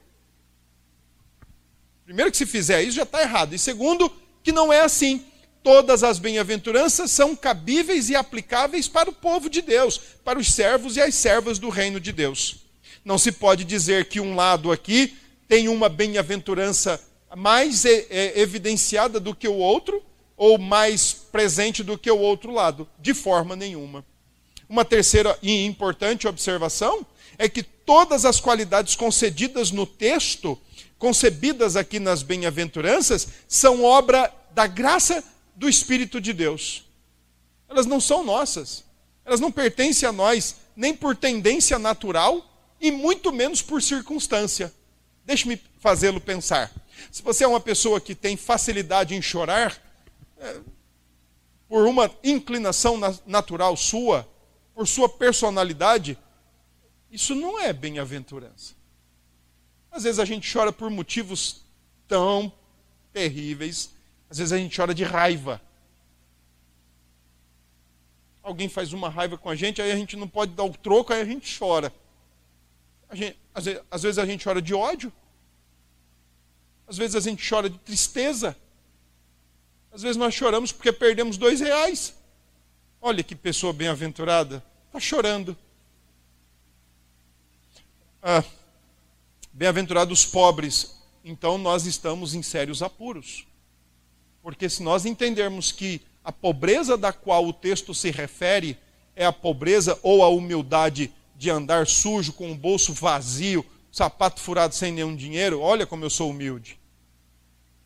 Primeiro 2.06 2.32
que 2.32 2.38
se 2.38 2.46
fizer 2.46 2.82
isso 2.84 2.96
já 2.96 3.04
está 3.04 3.22
errado. 3.22 3.54
E 3.54 3.60
segundo, 3.60 4.10
que 4.42 4.54
não 4.54 4.72
é 4.72 4.80
assim. 4.80 5.26
Todas 5.62 6.04
as 6.04 6.20
bem-aventuranças 6.20 7.12
são 7.12 7.36
cabíveis 7.36 8.10
e 8.10 8.16
aplicáveis 8.16 8.88
para 8.88 9.10
o 9.10 9.14
povo 9.14 9.50
de 9.50 9.62
Deus, 9.62 10.00
para 10.24 10.40
os 10.40 10.54
servos 10.54 10.96
e 10.96 11.02
as 11.02 11.14
servas 11.16 11.60
do 11.60 11.68
reino 11.68 12.00
de 12.00 12.14
Deus. 12.14 12.60
Não 13.04 13.18
se 13.18 13.34
pode 13.34 13.66
dizer 13.66 14.06
que 14.06 14.22
um 14.22 14.36
lado 14.36 14.72
aqui 14.72 15.18
tem 15.48 15.68
uma 15.68 15.90
bem-aventurança 15.90 17.02
mais 17.36 17.86
evidenciada 17.86 19.20
do 19.20 19.36
que 19.36 19.48
o 19.48 19.56
outro, 19.56 20.04
ou 20.36 20.58
mais 20.58 21.14
presente 21.14 21.84
do 21.84 21.98
que 21.98 22.12
o 22.12 22.20
outro 22.20 22.52
lado, 22.52 22.88
de 23.00 23.14
forma 23.14 23.56
nenhuma. 23.56 24.06
Uma 24.70 24.86
terceira 24.86 25.38
e 25.42 25.66
importante 25.66 26.28
observação 26.28 27.06
é 27.38 27.50
que 27.50 27.64
todas 27.64 28.26
as 28.26 28.40
qualidades 28.40 28.96
concedidas 28.96 29.72
no 29.72 29.86
texto, 29.86 30.60
concebidas 30.98 31.76
aqui 31.76 32.00
nas 32.00 32.22
bem-aventuranças, 32.22 33.28
são 33.48 33.84
obra 33.84 34.34
da 34.52 34.68
graça 34.68 35.24
do 35.56 35.68
Espírito 35.68 36.22
de 36.22 36.34
Deus. 36.34 36.84
Elas 37.70 37.86
não 37.86 38.00
são 38.00 38.24
nossas. 38.24 38.84
Elas 39.26 39.40
não 39.40 39.52
pertencem 39.52 40.08
a 40.08 40.12
nós, 40.12 40.56
nem 40.76 40.94
por 40.94 41.16
tendência 41.16 41.80
natural 41.80 42.46
e 42.80 42.92
muito 42.92 43.32
menos 43.32 43.62
por 43.62 43.82
circunstância. 43.82 44.74
Deixe-me 45.28 45.62
fazê-lo 45.80 46.22
pensar. 46.22 46.72
Se 47.12 47.22
você 47.22 47.44
é 47.44 47.48
uma 47.48 47.60
pessoa 47.60 48.00
que 48.00 48.16
tem 48.16 48.38
facilidade 48.38 49.14
em 49.14 49.22
chorar, 49.22 49.78
é, 50.40 50.62
por 51.68 51.86
uma 51.86 52.10
inclinação 52.24 52.98
natural 53.26 53.76
sua, 53.76 54.26
por 54.74 54.88
sua 54.88 55.10
personalidade, 55.10 56.18
isso 57.12 57.36
não 57.36 57.60
é 57.60 57.74
bem-aventurança. 57.74 58.74
Às 59.92 60.04
vezes 60.04 60.18
a 60.18 60.24
gente 60.24 60.50
chora 60.52 60.72
por 60.72 60.90
motivos 60.90 61.62
tão 62.08 62.50
terríveis, 63.12 63.90
às 64.30 64.38
vezes 64.38 64.54
a 64.54 64.58
gente 64.58 64.78
chora 64.78 64.96
de 64.96 65.04
raiva. 65.04 65.62
Alguém 68.42 68.70
faz 68.70 68.94
uma 68.94 69.10
raiva 69.10 69.38
com 69.38 69.50
a 69.50 69.56
gente, 69.56 69.82
aí 69.82 69.92
a 69.92 69.96
gente 69.98 70.16
não 70.16 70.28
pode 70.28 70.54
dar 70.54 70.64
o 70.64 70.72
troco, 70.72 71.12
aí 71.12 71.20
a 71.20 71.26
gente 71.26 71.60
chora. 71.60 71.94
A 73.10 73.16
gente, 73.16 73.38
às 73.90 74.04
vezes 74.04 74.20
a 74.20 74.26
gente 74.26 74.44
chora 74.44 74.62
de 74.62 74.74
ódio, 74.74 75.12
às 76.88 76.98
vezes 76.98 77.16
a 77.16 77.20
gente 77.20 77.48
chora 77.48 77.70
de 77.70 77.78
tristeza, 77.80 78.56
às 79.92 80.02
vezes 80.02 80.18
nós 80.18 80.34
choramos 80.34 80.72
porque 80.72 80.92
perdemos 80.92 81.38
dois 81.38 81.60
reais. 81.60 82.14
Olha 83.02 83.24
que 83.24 83.36
pessoa 83.36 83.74
bem-aventurada, 83.74 84.64
está 84.88 85.00
chorando. 85.00 85.58
Ah, 88.22 88.44
bem-aventurados 89.52 90.26
pobres, 90.26 90.96
então 91.24 91.58
nós 91.58 91.86
estamos 91.86 92.36
em 92.36 92.44
sérios 92.44 92.84
apuros. 92.84 93.48
Porque 94.42 94.70
se 94.70 94.84
nós 94.84 95.06
entendermos 95.06 95.72
que 95.72 96.02
a 96.24 96.32
pobreza 96.32 96.98
da 96.98 97.12
qual 97.12 97.46
o 97.46 97.54
texto 97.54 97.94
se 97.94 98.12
refere 98.12 98.78
é 99.16 99.26
a 99.26 99.34
pobreza 99.34 99.98
ou 100.04 100.24
a 100.24 100.30
humildade 100.30 101.12
de 101.38 101.50
andar 101.50 101.86
sujo, 101.86 102.34
com 102.34 102.52
o 102.52 102.56
bolso 102.56 102.94
vazio, 102.94 103.64
sapato 103.92 104.42
furado 104.42 104.74
sem 104.74 104.92
nenhum 104.92 105.16
dinheiro, 105.16 105.62
olha 105.62 105.86
como 105.86 106.04
eu 106.04 106.10
sou 106.10 106.32
humilde. 106.32 106.80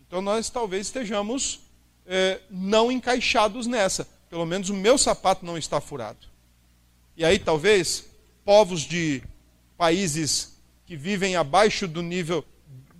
Então 0.07 0.21
nós 0.21 0.49
talvez 0.49 0.87
estejamos 0.87 1.59
é, 2.05 2.39
não 2.49 2.91
encaixados 2.91 3.67
nessa. 3.67 4.07
Pelo 4.29 4.45
menos 4.45 4.69
o 4.69 4.73
meu 4.73 4.97
sapato 4.97 5.45
não 5.45 5.57
está 5.57 5.81
furado. 5.81 6.27
E 7.15 7.25
aí 7.25 7.37
talvez 7.37 8.05
povos 8.45 8.81
de 8.81 9.21
países 9.77 10.57
que 10.85 10.95
vivem 10.95 11.35
abaixo 11.35 11.87
do 11.87 12.01
nível, 12.01 12.43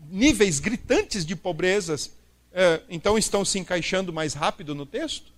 níveis 0.09 0.59
gritantes 0.59 1.25
de 1.25 1.35
pobrezas, 1.35 2.11
é, 2.51 2.81
então 2.89 3.17
estão 3.17 3.45
se 3.45 3.57
encaixando 3.57 4.11
mais 4.11 4.33
rápido 4.33 4.75
no 4.75 4.85
texto? 4.85 5.30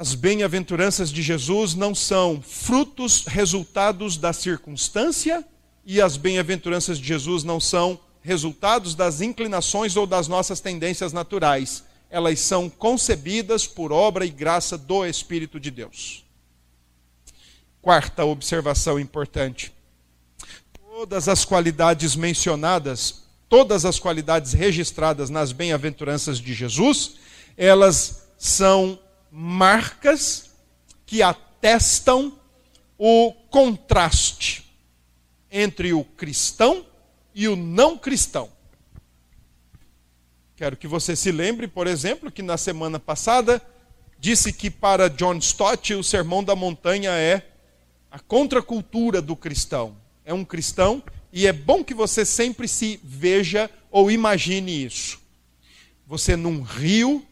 As 0.00 0.14
bem-aventuranças 0.14 1.12
de 1.12 1.20
Jesus 1.20 1.74
não 1.74 1.94
são 1.94 2.40
frutos, 2.40 3.26
resultados 3.26 4.16
da 4.16 4.32
circunstância, 4.32 5.44
e 5.84 6.00
as 6.00 6.16
bem-aventuranças 6.16 6.98
de 6.98 7.06
Jesus 7.06 7.44
não 7.44 7.60
são 7.60 8.00
resultados 8.22 8.94
das 8.94 9.20
inclinações 9.20 9.96
ou 9.96 10.06
das 10.06 10.26
nossas 10.26 10.58
tendências 10.58 11.12
naturais 11.12 11.84
elas 12.10 12.40
são 12.40 12.68
concebidas 12.68 13.66
por 13.66 13.92
obra 13.92 14.26
e 14.26 14.30
graça 14.30 14.76
do 14.76 15.06
Espírito 15.06 15.60
de 15.60 15.70
Deus. 15.70 16.24
Quarta 17.80 18.24
observação 18.24 18.98
importante. 18.98 19.70
Todas 20.72 21.28
as 21.28 21.44
qualidades 21.44 22.16
mencionadas, 22.16 23.22
todas 23.48 23.84
as 23.84 23.98
qualidades 23.98 24.54
registradas 24.54 25.28
nas 25.30 25.52
bem-aventuranças 25.52 26.38
de 26.38 26.52
Jesus, 26.52 27.16
elas 27.54 28.26
são 28.36 28.98
marcas 29.30 30.50
que 31.06 31.22
atestam 31.22 32.38
o 32.98 33.32
contraste 33.50 34.70
entre 35.50 35.92
o 35.92 36.04
cristão 36.04 36.86
e 37.34 37.48
o 37.48 37.56
não 37.56 37.96
cristão. 37.96 38.50
Quero 40.56 40.76
que 40.76 40.86
você 40.86 41.16
se 41.16 41.32
lembre, 41.32 41.66
por 41.66 41.86
exemplo, 41.86 42.30
que 42.30 42.42
na 42.42 42.56
semana 42.58 43.00
passada 43.00 43.62
disse 44.18 44.52
que 44.52 44.70
para 44.70 45.08
John 45.08 45.36
Stott 45.38 45.94
o 45.94 46.04
Sermão 46.04 46.44
da 46.44 46.54
Montanha 46.54 47.12
é 47.12 47.46
a 48.10 48.18
contracultura 48.18 49.22
do 49.22 49.34
cristão. 49.34 49.96
É 50.24 50.34
um 50.34 50.44
cristão 50.44 51.02
e 51.32 51.46
é 51.46 51.52
bom 51.52 51.82
que 51.82 51.94
você 51.94 52.24
sempre 52.24 52.68
se 52.68 53.00
veja 53.02 53.70
ou 53.90 54.10
imagine 54.10 54.84
isso. 54.84 55.18
Você 56.06 56.36
num 56.36 56.60
rio 56.60 57.26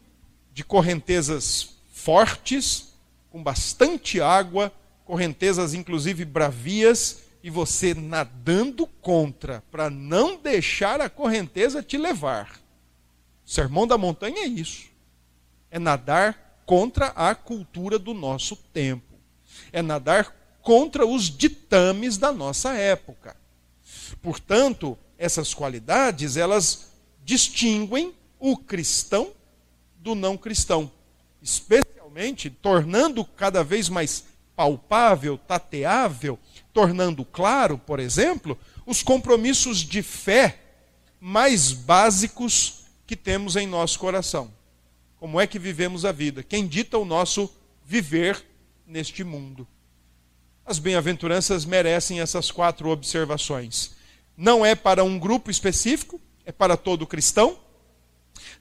de 0.51 0.63
correntezas 0.63 1.78
fortes, 1.99 2.93
com 3.29 3.43
bastante 3.43 4.21
água, 4.21 4.71
correntezas 5.05 5.73
inclusive 5.73 6.23
bravias, 6.23 7.23
e 7.43 7.49
você 7.49 7.93
nadando 7.93 8.87
contra, 8.87 9.63
para 9.71 9.89
não 9.89 10.37
deixar 10.37 11.01
a 11.01 11.09
correnteza 11.09 11.83
te 11.83 11.97
levar. 11.97 12.59
O 13.45 13.49
sermão 13.49 13.85
da 13.85 13.97
montanha 13.97 14.43
é 14.43 14.47
isso. 14.47 14.89
É 15.71 15.79
nadar 15.79 16.61
contra 16.65 17.07
a 17.07 17.33
cultura 17.33 17.97
do 17.97 18.13
nosso 18.13 18.55
tempo. 18.55 19.15
É 19.71 19.81
nadar 19.81 20.35
contra 20.61 21.05
os 21.05 21.23
ditames 21.29 22.17
da 22.17 22.31
nossa 22.31 22.73
época. 22.73 23.35
Portanto, 24.21 24.97
essas 25.17 25.53
qualidades, 25.53 26.37
elas 26.37 26.91
distinguem 27.23 28.13
o 28.39 28.57
cristão 28.57 29.31
do 29.97 30.15
não 30.15 30.37
cristão, 30.37 30.91
especialmente 31.41 32.49
tornando 32.49 33.23
cada 33.23 33.63
vez 33.63 33.89
mais 33.89 34.25
palpável, 34.55 35.37
tateável, 35.37 36.37
tornando 36.73 37.23
claro, 37.23 37.77
por 37.77 37.99
exemplo, 37.99 38.57
os 38.85 39.01
compromissos 39.01 39.77
de 39.77 40.01
fé 40.01 40.59
mais 41.19 41.71
básicos 41.71 42.85
que 43.05 43.15
temos 43.15 43.55
em 43.55 43.65
nosso 43.67 43.97
coração. 43.99 44.51
Como 45.17 45.39
é 45.39 45.47
que 45.47 45.59
vivemos 45.59 46.05
a 46.05 46.11
vida? 46.11 46.43
Quem 46.43 46.67
dita 46.67 46.97
o 46.97 47.05
nosso 47.05 47.53
viver 47.85 48.45
neste 48.85 49.23
mundo? 49.23 49.67
As 50.65 50.77
bem-aventuranças 50.77 51.65
merecem 51.65 52.21
essas 52.21 52.51
quatro 52.51 52.89
observações. 52.89 53.91
Não 54.37 54.65
é 54.65 54.75
para 54.75 55.03
um 55.03 55.17
grupo 55.17 55.49
específico, 55.49 56.21
é 56.45 56.51
para 56.51 56.77
todo 56.77 57.07
cristão. 57.07 57.57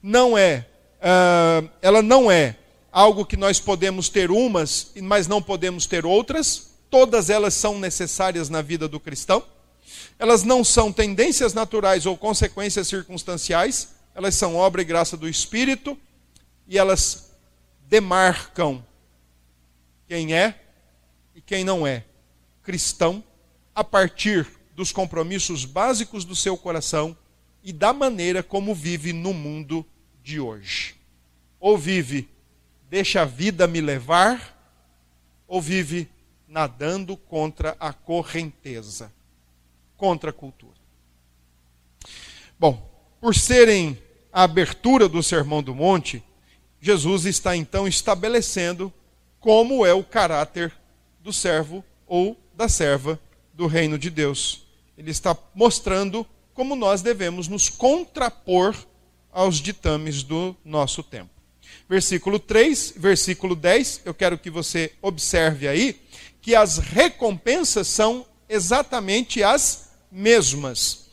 Não 0.02 0.36
é, 0.36 0.66
uh, 0.98 1.68
ela 1.82 2.02
não 2.02 2.30
é 2.30 2.56
algo 2.90 3.24
que 3.24 3.36
nós 3.36 3.60
podemos 3.60 4.08
ter 4.08 4.30
umas, 4.30 4.92
mas 5.02 5.26
não 5.26 5.42
podemos 5.42 5.86
ter 5.86 6.04
outras. 6.06 6.70
Todas 6.90 7.30
elas 7.30 7.54
são 7.54 7.78
necessárias 7.78 8.48
na 8.48 8.62
vida 8.62 8.88
do 8.88 8.98
cristão. 8.98 9.44
Elas 10.18 10.42
não 10.42 10.64
são 10.64 10.92
tendências 10.92 11.54
naturais 11.54 12.06
ou 12.06 12.16
consequências 12.16 12.88
circunstanciais, 12.88 13.94
elas 14.14 14.34
são 14.34 14.56
obra 14.56 14.82
e 14.82 14.84
graça 14.84 15.16
do 15.16 15.28
Espírito 15.28 15.96
e 16.66 16.76
elas 16.76 17.30
demarcam 17.86 18.84
quem 20.06 20.34
é 20.34 20.60
e 21.34 21.40
quem 21.40 21.62
não 21.62 21.86
é 21.86 22.04
cristão 22.62 23.22
a 23.74 23.82
partir 23.84 24.46
dos 24.74 24.92
compromissos 24.92 25.64
básicos 25.64 26.24
do 26.24 26.36
seu 26.36 26.56
coração 26.56 27.16
e 27.62 27.72
da 27.72 27.92
maneira 27.92 28.42
como 28.42 28.74
vive 28.74 29.12
no 29.12 29.32
mundo 29.32 29.86
de 30.22 30.40
hoje. 30.40 30.96
Ou 31.58 31.78
vive, 31.78 32.28
deixa 32.88 33.22
a 33.22 33.24
vida 33.24 33.66
me 33.66 33.80
levar, 33.80 34.56
ou 35.46 35.60
vive 35.60 36.08
nadando 36.46 37.16
contra 37.16 37.76
a 37.78 37.92
correnteza, 37.92 39.12
contra 39.96 40.30
a 40.30 40.32
cultura. 40.32 40.76
Bom, 42.58 42.90
por 43.20 43.34
serem 43.34 43.98
a 44.32 44.42
abertura 44.42 45.08
do 45.08 45.22
Sermão 45.22 45.62
do 45.62 45.74
Monte, 45.74 46.22
Jesus 46.80 47.24
está 47.24 47.56
então 47.56 47.86
estabelecendo 47.86 48.92
como 49.40 49.84
é 49.84 49.92
o 49.92 50.04
caráter 50.04 50.72
do 51.20 51.32
servo 51.32 51.84
ou 52.06 52.36
da 52.54 52.68
serva 52.68 53.18
do 53.52 53.66
reino 53.66 53.98
de 53.98 54.10
Deus 54.10 54.68
ele 54.98 55.12
está 55.12 55.36
mostrando 55.54 56.26
como 56.52 56.74
nós 56.74 57.00
devemos 57.02 57.46
nos 57.46 57.68
contrapor 57.68 58.76
aos 59.30 59.58
ditames 59.58 60.24
do 60.24 60.56
nosso 60.64 61.04
tempo. 61.04 61.30
Versículo 61.88 62.38
3, 62.38 62.94
versículo 62.96 63.54
10, 63.56 64.02
eu 64.04 64.14
quero 64.14 64.38
que 64.38 64.50
você 64.50 64.92
observe 65.00 65.66
aí 65.66 66.00
que 66.40 66.54
as 66.54 66.78
recompensas 66.78 67.86
são 67.88 68.26
exatamente 68.48 69.42
as 69.42 69.90
mesmas 70.10 71.08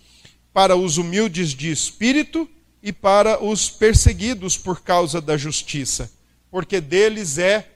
para 0.54 0.76
os 0.76 0.98
humildes 0.98 1.50
de 1.50 1.72
espírito 1.72 2.50
e 2.82 2.94
para 2.94 3.44
os 3.44 3.70
perseguidos 3.70 4.58
por 4.58 4.82
causa 4.82 5.20
da 5.20 5.36
justiça, 5.36 6.12
porque 6.50 6.80
deles 6.80 7.38
é 7.38 7.68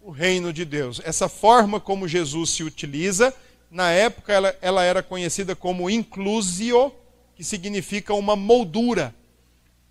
o 0.00 0.10
reino 0.10 0.52
de 0.52 0.64
Deus. 0.64 1.00
Essa 1.04 1.28
forma 1.28 1.80
como 1.80 2.06
Jesus 2.06 2.50
se 2.50 2.62
utiliza 2.62 3.34
na 3.70 3.90
época 3.90 4.32
ela, 4.32 4.56
ela 4.62 4.82
era 4.82 5.02
conhecida 5.02 5.54
como 5.54 5.90
inclusio, 5.90 6.92
que 7.34 7.44
significa 7.44 8.14
uma 8.14 8.34
moldura. 8.34 9.14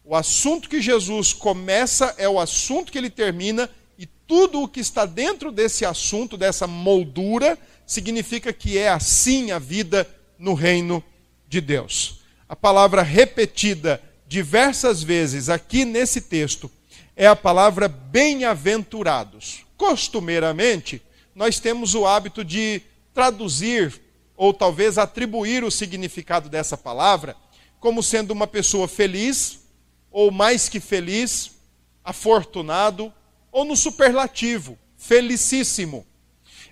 O 0.10 0.16
assunto 0.16 0.70
que 0.70 0.82
Jesus 0.82 1.34
começa 1.34 2.16
é 2.18 2.30
o 2.30 2.40
assunto 2.40 2.94
que 2.94 2.98
ele 2.98 3.10
termina, 3.10 3.70
e 4.00 4.06
tudo 4.06 4.62
o 4.62 4.68
que 4.68 4.80
está 4.80 5.06
dentro 5.06 5.52
desse 5.52 5.84
assunto, 5.84 6.38
dessa 6.38 6.66
moldura, 6.66 7.60
significa 7.86 8.54
que 8.54 8.78
é 8.78 8.88
assim 8.88 9.52
a 9.52 9.60
vida 9.60 10.10
no 10.40 10.54
reino 10.54 11.04
de 11.46 11.60
Deus. 11.60 12.22
A 12.48 12.56
palavra 12.56 13.02
repetida 13.02 14.02
diversas 14.26 15.04
vezes 15.04 15.50
aqui 15.50 15.84
nesse 15.84 16.22
texto 16.22 16.72
é 17.14 17.28
a 17.28 17.36
palavra 17.36 17.90
bem-aventurados. 17.90 19.66
Costumeiramente, 19.76 21.02
nós 21.36 21.60
temos 21.60 21.96
o 21.96 22.08
hábito 22.08 22.46
de 22.46 22.82
traduzir 23.14 24.00
ou 24.38 24.54
talvez 24.54 24.98
atribuir 24.98 25.66
o 25.66 25.72
significado 25.72 26.48
dessa 26.48 26.78
palavra 26.78 27.36
como 27.78 28.02
sendo 28.02 28.32
uma 28.32 28.48
pessoa 28.48 28.88
feliz 28.88 29.67
ou 30.18 30.32
mais 30.32 30.68
que 30.68 30.80
feliz, 30.80 31.52
afortunado 32.04 33.14
ou 33.52 33.64
no 33.64 33.76
superlativo, 33.78 34.76
felicíssimo. 34.98 36.08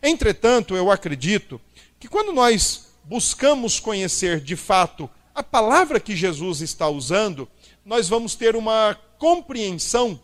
Entretanto, 0.01 0.75
eu 0.75 0.89
acredito 0.89 1.61
que 1.99 2.07
quando 2.07 2.33
nós 2.33 2.87
buscamos 3.03 3.79
conhecer 3.79 4.41
de 4.41 4.55
fato 4.55 5.07
a 5.35 5.43
palavra 5.43 5.99
que 5.99 6.15
Jesus 6.15 6.61
está 6.61 6.89
usando, 6.89 7.47
nós 7.85 8.09
vamos 8.09 8.33
ter 8.33 8.55
uma 8.55 8.99
compreensão 9.19 10.19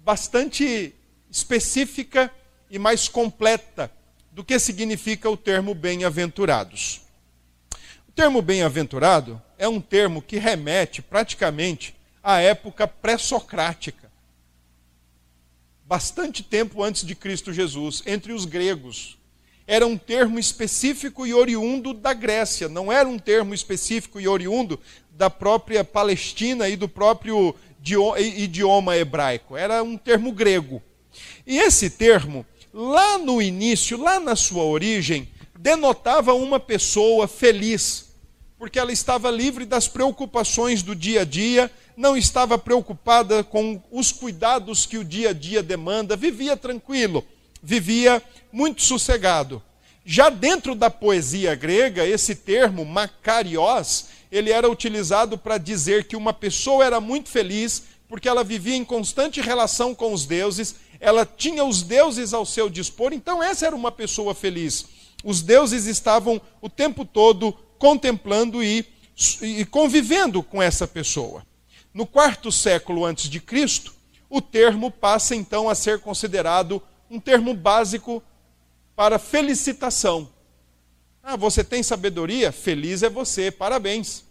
bastante 0.00 0.92
específica 1.30 2.28
e 2.68 2.76
mais 2.76 3.06
completa 3.06 3.88
do 4.32 4.42
que 4.42 4.58
significa 4.58 5.30
o 5.30 5.36
termo 5.36 5.76
bem-aventurados. 5.76 7.02
O 8.08 8.10
termo 8.10 8.42
bem-aventurado 8.42 9.40
é 9.56 9.68
um 9.68 9.80
termo 9.80 10.20
que 10.20 10.38
remete 10.38 11.00
praticamente 11.00 11.94
à 12.24 12.40
época 12.40 12.88
pré-socrática. 12.88 14.10
Bastante 15.84 16.42
tempo 16.42 16.82
antes 16.82 17.04
de 17.04 17.14
Cristo 17.14 17.52
Jesus, 17.52 18.02
entre 18.06 18.32
os 18.32 18.46
gregos. 18.46 19.18
Era 19.66 19.86
um 19.86 19.98
termo 19.98 20.38
específico 20.38 21.26
e 21.26 21.34
oriundo 21.34 21.92
da 21.92 22.14
Grécia, 22.14 22.68
não 22.68 22.90
era 22.90 23.06
um 23.06 23.18
termo 23.18 23.54
específico 23.54 24.18
e 24.18 24.26
oriundo 24.26 24.80
da 25.10 25.28
própria 25.28 25.84
Palestina 25.84 26.68
e 26.68 26.76
do 26.76 26.88
próprio 26.88 27.54
idioma 28.18 28.96
hebraico. 28.96 29.56
Era 29.56 29.82
um 29.82 29.96
termo 29.96 30.32
grego. 30.32 30.82
E 31.46 31.58
esse 31.58 31.90
termo 31.90 32.44
lá 32.72 33.18
no 33.18 33.40
início, 33.40 33.98
lá 33.98 34.18
na 34.18 34.34
sua 34.34 34.64
origem, 34.64 35.28
denotava 35.58 36.34
uma 36.34 36.58
pessoa 36.58 37.28
feliz, 37.28 38.14
porque 38.58 38.78
ela 38.78 38.92
estava 38.92 39.30
livre 39.30 39.64
das 39.64 39.86
preocupações 39.86 40.82
do 40.82 40.94
dia 40.94 41.20
a 41.20 41.24
dia, 41.24 41.70
não 41.96 42.16
estava 42.16 42.58
preocupada 42.58 43.44
com 43.44 43.80
os 43.90 44.12
cuidados 44.12 44.86
que 44.86 44.98
o 44.98 45.04
dia 45.04 45.30
a 45.30 45.32
dia 45.32 45.62
demanda, 45.62 46.16
vivia 46.16 46.56
tranquilo, 46.56 47.24
vivia 47.62 48.22
muito 48.52 48.82
sossegado. 48.82 49.62
Já 50.04 50.28
dentro 50.28 50.74
da 50.74 50.90
poesia 50.90 51.54
grega, 51.54 52.06
esse 52.06 52.34
termo 52.34 52.84
makarios, 52.84 54.06
ele 54.30 54.50
era 54.50 54.68
utilizado 54.68 55.38
para 55.38 55.56
dizer 55.56 56.04
que 56.04 56.16
uma 56.16 56.32
pessoa 56.32 56.84
era 56.84 57.00
muito 57.00 57.28
feliz 57.28 57.84
porque 58.08 58.28
ela 58.28 58.44
vivia 58.44 58.76
em 58.76 58.84
constante 58.84 59.40
relação 59.40 59.94
com 59.94 60.12
os 60.12 60.26
deuses 60.26 60.76
ela 61.04 61.26
tinha 61.26 61.62
os 61.62 61.82
deuses 61.82 62.32
ao 62.32 62.46
seu 62.46 62.70
dispor, 62.70 63.12
então 63.12 63.42
essa 63.42 63.66
era 63.66 63.76
uma 63.76 63.92
pessoa 63.92 64.34
feliz. 64.34 64.86
Os 65.22 65.42
deuses 65.42 65.84
estavam 65.84 66.40
o 66.62 66.68
tempo 66.68 67.04
todo 67.04 67.52
contemplando 67.78 68.64
e, 68.64 68.86
e 69.42 69.66
convivendo 69.66 70.42
com 70.42 70.62
essa 70.62 70.86
pessoa. 70.86 71.44
No 71.94 72.04
quarto 72.04 72.50
século 72.50 73.04
antes 73.04 73.30
de 73.30 73.38
Cristo, 73.38 73.94
o 74.28 74.42
termo 74.42 74.90
passa 74.90 75.36
então 75.36 75.70
a 75.70 75.76
ser 75.76 76.00
considerado 76.00 76.82
um 77.08 77.20
termo 77.20 77.54
básico 77.54 78.20
para 78.96 79.16
felicitação. 79.16 80.28
Ah, 81.22 81.36
você 81.36 81.62
tem 81.62 81.84
sabedoria? 81.84 82.50
Feliz 82.50 83.04
é 83.04 83.08
você, 83.08 83.48
parabéns. 83.48 84.24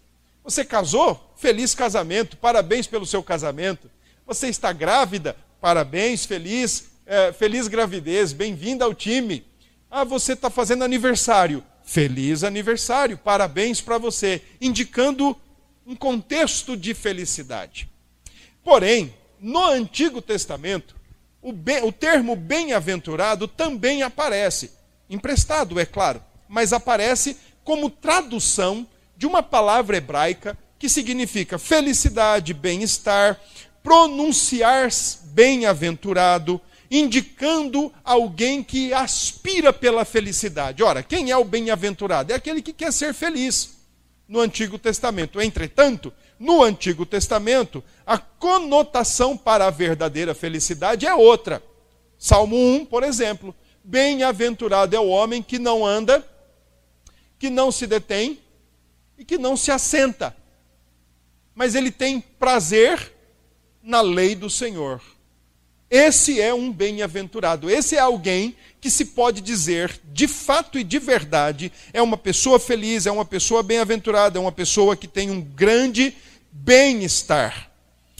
Você 0.43 0.65
casou? 0.65 1.34
Feliz 1.38 1.73
casamento, 1.73 2.36
parabéns 2.36 2.86
pelo 2.86 3.06
seu 3.06 3.23
casamento. 3.23 3.89
Você 4.28 4.49
está 4.49 4.73
grávida? 4.73 5.38
Parabéns, 5.62 6.26
feliz, 6.26 6.89
é, 7.06 7.32
feliz 7.32 7.69
gravidez, 7.69 8.34
bem-vinda 8.34 8.84
ao 8.84 8.93
time. 8.93 9.45
Ah, 9.89 10.04
você 10.04 10.34
está 10.34 10.49
fazendo 10.49 10.84
aniversário. 10.84 11.63
Feliz 11.86 12.43
aniversário, 12.43 13.17
parabéns 13.17 13.80
para 13.80 13.97
você, 13.97 14.41
indicando 14.60 15.38
um 15.85 15.95
contexto 15.95 16.77
de 16.77 16.93
felicidade. 16.93 17.89
Porém, 18.63 19.13
no 19.39 19.65
Antigo 19.65 20.21
Testamento, 20.21 20.95
o, 21.41 21.51
bem, 21.51 21.83
o 21.83 21.91
termo 21.91 22.35
bem-aventurado 22.35 23.47
também 23.47 24.01
aparece, 24.01 24.71
emprestado, 25.09 25.79
é 25.79 25.85
claro, 25.85 26.23
mas 26.47 26.71
aparece 26.71 27.37
como 27.63 27.89
tradução 27.89 28.87
de 29.17 29.25
uma 29.25 29.43
palavra 29.43 29.97
hebraica 29.97 30.57
que 30.79 30.87
significa 30.87 31.59
felicidade, 31.59 32.53
bem-estar, 32.53 33.39
pronunciar 33.81 34.89
bem-aventurado, 35.25 36.59
indicando 36.89 37.91
alguém 38.03 38.63
que 38.63 38.93
aspira 38.93 39.73
pela 39.73 40.05
felicidade. 40.05 40.83
Ora, 40.83 41.03
quem 41.03 41.31
é 41.31 41.37
o 41.37 41.43
bem-aventurado? 41.43 42.31
É 42.31 42.35
aquele 42.35 42.61
que 42.61 42.71
quer 42.71 42.93
ser 42.93 43.13
feliz 43.13 43.82
no 44.33 44.39
Antigo 44.39 44.79
Testamento. 44.79 45.39
Entretanto, 45.39 46.11
no 46.39 46.63
Antigo 46.63 47.05
Testamento, 47.05 47.83
a 48.03 48.17
conotação 48.17 49.37
para 49.37 49.67
a 49.67 49.69
verdadeira 49.69 50.33
felicidade 50.33 51.05
é 51.05 51.13
outra. 51.13 51.61
Salmo 52.17 52.57
1, 52.57 52.85
por 52.85 53.03
exemplo: 53.03 53.53
Bem-aventurado 53.83 54.95
é 54.95 54.99
o 54.99 55.07
homem 55.07 55.43
que 55.43 55.59
não 55.59 55.85
anda, 55.85 56.27
que 57.37 57.51
não 57.51 57.71
se 57.71 57.85
detém 57.85 58.39
e 59.19 59.23
que 59.23 59.37
não 59.37 59.55
se 59.55 59.69
assenta, 59.69 60.35
mas 61.53 61.75
ele 61.75 61.91
tem 61.91 62.19
prazer 62.19 63.13
na 63.83 64.01
lei 64.01 64.33
do 64.33 64.49
Senhor. 64.49 64.99
Esse 65.95 66.41
é 66.41 66.51
um 66.51 66.71
bem-aventurado. 66.71 67.69
Esse 67.69 67.95
é 67.95 67.99
alguém 67.99 68.56
que 68.82 68.89
se 68.89 69.06
pode 69.06 69.41
dizer, 69.41 70.01
de 70.12 70.27
fato 70.27 70.79
e 70.79 70.84
de 70.84 70.97
verdade, 70.97 71.71
é 71.93 72.01
uma 72.01 72.17
pessoa 72.17 72.58
feliz, 72.60 73.06
é 73.06 73.12
uma 73.12 73.23
pessoa 73.23 73.62
bem-aventurada, 73.62 74.39
é 74.39 74.41
uma 74.41 74.51
pessoa 74.51 74.95
que 74.95 75.08
tem 75.08 75.29
um 75.29 75.39
grande 75.39 76.17
bem-estar. 76.51 77.69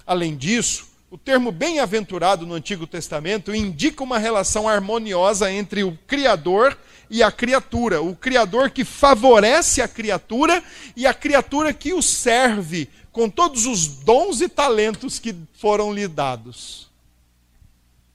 Além 0.06 0.38
disso, 0.38 0.86
o 1.10 1.18
termo 1.18 1.52
bem-aventurado 1.52 2.46
no 2.46 2.54
Antigo 2.54 2.86
Testamento 2.86 3.56
indica 3.56 4.04
uma 4.04 4.20
relação 4.20 4.70
harmoniosa 4.70 5.52
entre 5.52 5.84
o 5.84 5.98
Criador 6.06 6.78
e 7.10 7.24
a 7.24 7.32
criatura. 7.32 8.04
O 8.04 8.16
Criador 8.16 8.70
que 8.70 8.86
favorece 8.86 9.82
a 9.82 9.88
criatura 9.88 10.64
e 10.96 11.08
a 11.08 11.14
criatura 11.14 11.74
que 11.74 11.92
o 11.92 12.04
serve 12.04 12.88
com 13.12 13.28
todos 13.28 13.66
os 13.66 13.88
dons 13.88 14.42
e 14.42 14.48
talentos 14.48 15.18
que 15.18 15.36
foram 15.56 15.92
lhe 15.92 16.08
dados. 16.08 16.93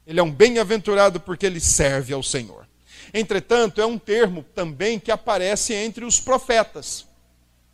Ele 0.09 0.21
é 0.21 0.23
um 0.23 0.31
bem-aventurado 0.31 1.21
porque 1.21 1.45
ele 1.45 1.61
serve 1.61 2.15
ao 2.15 2.23
Senhor. 2.23 2.67
Entretanto, 3.13 3.79
é 3.79 3.85
um 3.85 3.99
termo 3.99 4.43
também 4.55 4.99
que 4.99 5.11
aparece 5.11 5.75
entre 5.75 6.03
os 6.03 6.19
profetas. 6.19 7.07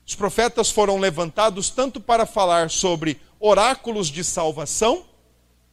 Os 0.04 0.16
profetas 0.16 0.68
foram 0.68 0.98
levantados 0.98 1.70
tanto 1.70 2.00
para 2.00 2.26
falar 2.26 2.70
sobre 2.70 3.20
oráculos 3.38 4.08
de 4.08 4.24
salvação, 4.24 5.04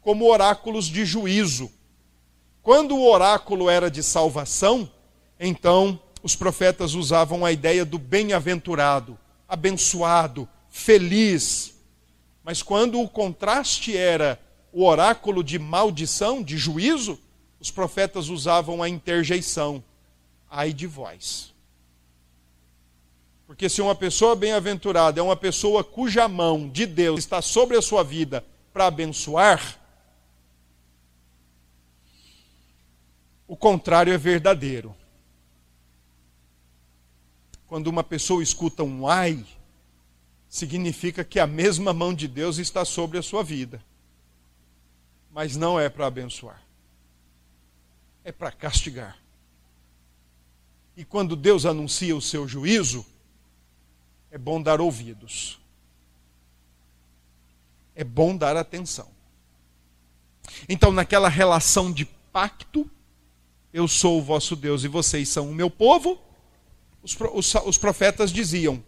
como 0.02 0.32
oráculos 0.32 0.86
de 0.86 1.04
juízo. 1.04 1.72
Quando 2.62 2.96
o 2.96 3.10
oráculo 3.10 3.68
era 3.68 3.90
de 3.90 4.04
salvação, 4.04 4.88
então 5.40 6.00
os 6.22 6.36
profetas 6.36 6.94
usavam 6.94 7.44
a 7.44 7.52
ideia 7.52 7.84
do 7.84 7.98
bem-aventurado, 7.98 9.18
abençoado, 9.50 10.48
feliz. 10.70 11.74
Mas 12.44 12.62
quando 12.62 13.02
o 13.02 13.10
contraste 13.10 13.98
era 13.98 14.40
o 14.72 14.86
oráculo 14.86 15.44
de 15.44 15.60
maldição, 15.60 16.42
de 16.42 16.58
juízo, 16.58 17.20
os 17.60 17.70
profetas 17.70 18.30
usavam 18.30 18.82
a 18.82 18.88
interjeição. 18.90 19.84
Ai 20.50 20.74
de 20.74 20.88
vós. 20.88 21.54
Porque 23.46 23.68
se 23.68 23.82
uma 23.82 23.94
pessoa 23.94 24.36
bem-aventurada 24.36 25.20
é 25.20 25.24
uma 25.24 25.36
pessoa 25.36 25.84
cuja 25.84 26.28
mão 26.28 26.70
de 26.70 26.86
Deus 26.86 27.20
está 27.20 27.42
sobre 27.42 27.78
a 27.78 27.82
sua 27.82 28.04
vida 28.04 28.46
para 28.72 28.88
abençoar, 28.88 29.78
o 33.46 33.58
contrário 33.58 34.14
é 34.14 34.18
verdadeiro. 34.18 34.96
Quando 37.68 37.88
uma 37.88 38.04
pessoa 38.04 38.42
escuta 38.42 38.84
um 38.84 39.08
ai, 39.08 39.46
significa 40.48 41.24
que 41.24 41.40
a 41.40 41.48
mesma 41.48 41.94
mão 41.94 42.14
de 42.14 42.28
Deus 42.28 42.58
está 42.58 42.86
sobre 42.86 43.18
a 43.18 43.22
sua 43.22 43.44
vida 43.44 43.82
mas 45.34 45.56
não 45.56 45.80
é 45.80 45.90
para 45.90 46.08
abençoar. 46.08 46.62
É 48.24 48.32
para 48.32 48.52
castigar. 48.52 49.18
E 50.96 51.06
quando 51.06 51.36
Deus 51.36 51.66
anuncia 51.66 52.16
o 52.16 52.22
seu 52.22 52.48
juízo, 52.48 53.06
é 54.30 54.38
bom 54.38 54.62
dar 54.62 54.82
ouvidos. 54.82 55.60
É 57.96 58.04
bom 58.04 58.36
dar 58.36 58.56
atenção. 58.56 59.10
Então, 60.68 60.92
naquela 60.92 61.30
relação 61.30 61.92
de 61.92 62.06
pacto, 62.06 62.90
eu 63.74 63.88
sou 63.88 64.20
o 64.20 64.24
vosso 64.24 64.56
Deus 64.56 64.84
e 64.84 64.88
vocês 64.88 65.30
são 65.30 65.50
o 65.50 65.56
meu 65.56 65.70
povo, 65.70 66.20
os, 67.02 67.78
profetas 67.78 68.32
diziam: 68.32 68.84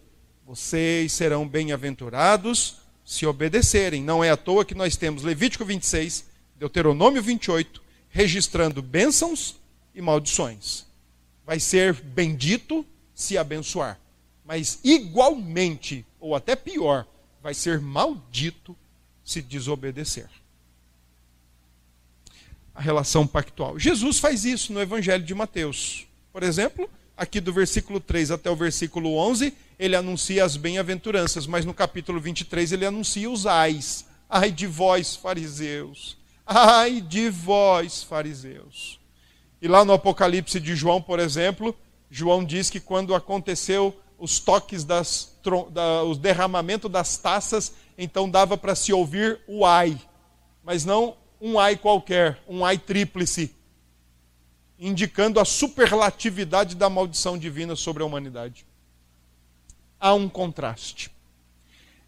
vocês 0.46 1.12
serão 1.12 1.48
bem-aventurados 1.48 2.76
se 3.04 3.26
obedecerem. 3.26 4.02
Não 4.02 4.22
é 4.22 4.30
à 4.30 4.36
toa 4.36 4.64
que 4.64 4.74
nós 4.74 4.96
temos 4.96 5.22
Levítico 5.22 5.64
26, 5.64 6.24
Deuteronômio 6.58 7.22
28, 7.22 7.82
registrando 8.08 8.80
bênçãos 8.80 9.56
e 9.94 10.00
maldições. 10.00 10.86
Vai 11.46 11.60
ser 11.60 11.94
bendito 11.94 12.86
se 13.14 13.36
abençoar, 13.36 13.98
mas 14.44 14.78
igualmente, 14.82 16.04
ou 16.18 16.34
até 16.34 16.56
pior, 16.56 17.06
vai 17.42 17.54
ser 17.54 17.80
maldito 17.80 18.76
se 19.24 19.40
desobedecer. 19.42 20.28
A 22.74 22.80
relação 22.80 23.26
pactual. 23.26 23.78
Jesus 23.78 24.18
faz 24.18 24.44
isso 24.44 24.72
no 24.72 24.80
Evangelho 24.80 25.22
de 25.22 25.34
Mateus. 25.34 26.06
Por 26.32 26.42
exemplo, 26.42 26.90
aqui 27.16 27.40
do 27.40 27.52
versículo 27.52 28.00
3 28.00 28.32
até 28.32 28.50
o 28.50 28.56
versículo 28.56 29.16
11, 29.16 29.54
ele 29.78 29.94
anuncia 29.94 30.44
as 30.44 30.56
bem-aventuranças, 30.56 31.46
mas 31.46 31.64
no 31.64 31.72
capítulo 31.72 32.20
23 32.20 32.72
ele 32.72 32.86
anuncia 32.86 33.30
os 33.30 33.46
ais. 33.46 34.06
Ai 34.28 34.50
de 34.50 34.66
vós, 34.66 35.14
fariseus, 35.14 36.16
Ai 36.46 37.00
de 37.00 37.30
vós, 37.30 38.02
fariseus. 38.02 39.00
E 39.62 39.68
lá 39.68 39.84
no 39.84 39.94
Apocalipse 39.94 40.60
de 40.60 40.76
João, 40.76 41.00
por 41.00 41.18
exemplo, 41.18 41.74
João 42.10 42.44
diz 42.44 42.68
que 42.68 42.80
quando 42.80 43.14
aconteceu 43.14 43.98
os 44.18 44.38
toques 44.38 44.84
das 44.84 45.34
da, 45.70 46.02
derramamento 46.18 46.88
das 46.88 47.16
taças, 47.16 47.74
então 47.98 48.28
dava 48.28 48.56
para 48.56 48.74
se 48.74 48.92
ouvir 48.92 49.40
o 49.46 49.66
ai, 49.66 50.00
mas 50.62 50.84
não 50.84 51.16
um 51.40 51.58
ai 51.58 51.76
qualquer, 51.76 52.38
um 52.48 52.64
ai 52.64 52.78
tríplice, 52.78 53.54
indicando 54.78 55.38
a 55.38 55.44
superlatividade 55.44 56.74
da 56.74 56.88
maldição 56.88 57.36
divina 57.36 57.76
sobre 57.76 58.02
a 58.02 58.06
humanidade. 58.06 58.64
Há 60.00 60.14
um 60.14 60.28
contraste. 60.28 61.10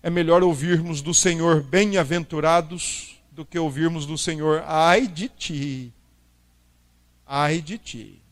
É 0.02 0.08
melhor 0.08 0.42
ouvirmos 0.42 1.02
do 1.02 1.12
Senhor 1.12 1.62
bem-aventurados 1.62 3.15
do 3.36 3.44
que 3.44 3.58
ouvirmos 3.58 4.06
do 4.06 4.16
Senhor: 4.16 4.64
ai 4.66 5.06
de 5.06 5.28
ti, 5.28 5.92
ai 7.26 7.60
de 7.60 7.76
ti. 7.76 8.22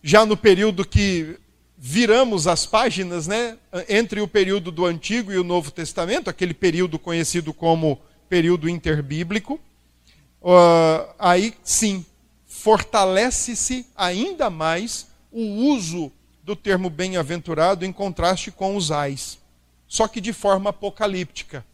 Já 0.00 0.24
no 0.24 0.36
período 0.36 0.86
que 0.86 1.36
viramos 1.76 2.46
as 2.46 2.64
páginas, 2.64 3.26
né, 3.26 3.58
entre 3.88 4.20
o 4.20 4.28
período 4.28 4.70
do 4.70 4.86
Antigo 4.86 5.32
e 5.32 5.38
o 5.38 5.44
Novo 5.44 5.72
Testamento, 5.72 6.30
aquele 6.30 6.54
período 6.54 6.98
conhecido 6.98 7.52
como 7.52 8.00
período 8.28 8.68
interbíblico, 8.68 9.58
uh, 10.40 11.12
aí 11.18 11.54
sim, 11.64 12.06
fortalece-se 12.46 13.86
ainda 13.96 14.48
mais 14.48 15.08
o 15.32 15.42
uso 15.42 16.12
do 16.44 16.54
termo 16.54 16.88
bem-aventurado 16.88 17.84
em 17.84 17.92
contraste 17.92 18.52
com 18.52 18.76
os 18.76 18.92
ais, 18.92 19.38
só 19.88 20.06
que 20.06 20.20
de 20.20 20.32
forma 20.32 20.70
apocalíptica 20.70 21.64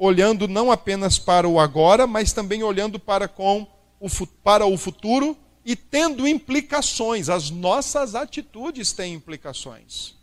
olhando 0.00 0.48
não 0.48 0.72
apenas 0.72 1.18
para 1.18 1.46
o 1.46 1.60
agora, 1.60 2.06
mas 2.06 2.32
também 2.32 2.62
olhando 2.62 2.98
para, 2.98 3.28
com 3.28 3.66
o, 4.00 4.08
para 4.42 4.64
o 4.64 4.78
futuro 4.78 5.36
e 5.62 5.76
tendo 5.76 6.26
implicações. 6.26 7.28
As 7.28 7.50
nossas 7.50 8.14
atitudes 8.14 8.92
têm 8.92 9.12
implicações. 9.12 10.14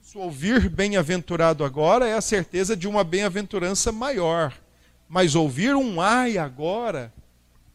Isso, 0.00 0.20
ouvir 0.20 0.68
bem-aventurado 0.68 1.64
agora 1.64 2.06
é 2.06 2.14
a 2.14 2.20
certeza 2.20 2.76
de 2.76 2.86
uma 2.86 3.02
bem-aventurança 3.02 3.90
maior. 3.90 4.56
Mas 5.08 5.34
ouvir 5.34 5.74
um 5.74 6.00
ai 6.00 6.38
agora 6.38 7.12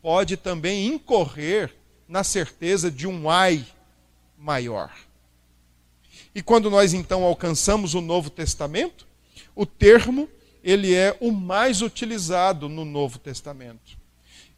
pode 0.01 0.37
também 0.37 0.87
incorrer 0.87 1.75
na 2.07 2.23
certeza 2.23 2.89
de 2.89 3.05
um 3.05 3.29
ai 3.29 3.65
maior. 4.37 4.93
E 6.33 6.41
quando 6.41 6.69
nós 6.69 6.93
então 6.93 7.25
alcançamos 7.25 7.93
o 7.93 7.99
Novo 7.99 8.29
Testamento, 8.29 9.05
o 9.53 9.65
termo 9.65 10.29
ele 10.65 10.95
é 10.95 11.15
o 11.21 11.31
mais 11.31 11.83
utilizado 11.83 12.67
no 12.67 12.83
Novo 12.83 13.19
Testamento. 13.19 13.95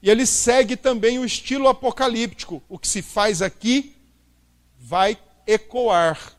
E 0.01 0.09
ele 0.09 0.25
segue 0.25 0.77
também 0.77 1.19
o 1.19 1.25
estilo 1.25 1.67
apocalíptico. 1.67 2.63
O 2.69 2.79
que 2.79 2.87
se 2.87 3.01
faz 3.01 3.41
aqui 3.41 3.93
vai 4.79 5.17
ecoar. 5.45 6.33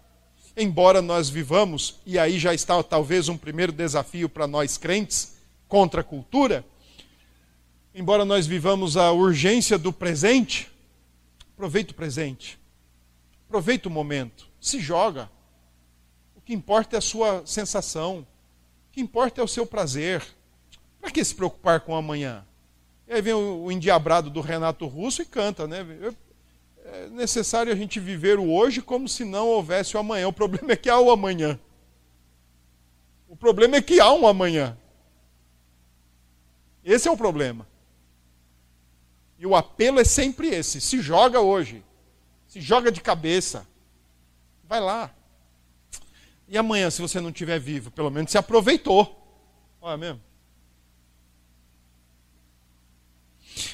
Embora 0.57 1.03
nós 1.03 1.29
vivamos, 1.29 1.97
e 2.07 2.19
aí 2.19 2.39
já 2.39 2.55
está 2.55 2.83
talvez 2.83 3.29
um 3.29 3.37
primeiro 3.37 3.71
desafio 3.71 4.27
para 4.27 4.47
nós 4.47 4.79
crentes 4.79 5.37
contra 5.69 6.01
a 6.01 6.05
cultura, 6.05 6.65
embora 7.95 8.25
nós 8.25 8.47
vivamos 8.47 8.97
a 8.97 9.13
urgência 9.13 9.77
do 9.77 9.93
presente, 9.93 10.71
aproveite 11.53 11.93
o 11.93 11.95
presente. 11.95 12.59
Aproveita 13.47 13.87
o 13.87 13.93
momento, 13.93 14.49
se 14.59 14.81
joga. 14.81 15.31
O 16.35 16.41
que 16.41 16.55
importa 16.55 16.97
é 16.97 16.99
a 16.99 17.03
sua 17.03 17.43
sensação, 17.45 18.27
que 18.99 19.03
importa 19.03 19.41
é 19.41 19.45
o 19.45 19.49
seu 19.49 19.65
prazer. 19.65 20.27
Para 21.01 21.13
que 21.13 21.25
se 21.25 21.33
preocupar 21.33 21.79
com 21.81 21.95
amanhã? 21.95 22.45
E 23.07 23.13
aí 23.13 23.23
vem 23.23 23.33
o 23.33 23.71
endiabrado 23.71 24.29
do 24.29 24.41
Renato 24.41 24.89
Russo 24.89 25.23
e 25.23 25.25
canta, 25.25 25.69
né? 25.69 25.87
É 26.85 27.09
necessário 27.11 27.73
a 27.73 27.77
gente 27.77 28.01
viver 28.01 28.41
o 28.41 28.51
hoje 28.51 28.83
como 28.83 29.09
se 29.09 29.25
não 29.25 29.47
houvesse 29.47 29.97
o 29.97 30.01
amanhã. 30.01 30.27
O 30.27 30.33
problema 30.33 30.73
é 30.73 30.77
que 30.77 30.91
há 30.91 30.99
o 30.99 31.13
amanhã. 31.13 31.61
O 33.29 33.37
problema 33.37 33.77
é 33.77 33.83
que 33.83 34.01
há 34.01 34.13
um 34.13 34.27
amanhã. 34.27 34.77
Esse 36.85 37.07
é 37.07 37.11
o 37.11 37.17
problema. 37.17 37.69
E 39.39 39.47
o 39.47 39.55
apelo 39.55 40.01
é 40.01 40.05
sempre 40.05 40.49
esse: 40.49 40.81
se 40.81 41.01
joga 41.01 41.41
hoje, 41.41 41.85
se 42.49 42.61
joga 42.61 42.91
de 42.91 43.01
cabeça, 43.01 43.65
vai 44.65 44.81
lá. 44.81 45.15
E 46.49 46.57
amanhã, 46.57 46.91
se 46.91 47.03
você 47.03 47.21
não 47.21 47.29
estiver 47.29 47.61
vivo, 47.61 47.91
pelo 47.91 48.11
menos 48.11 48.31
se 48.31 48.39
aproveitou. 48.39 49.15
Olha 49.81 49.97
mesmo. 49.97 50.21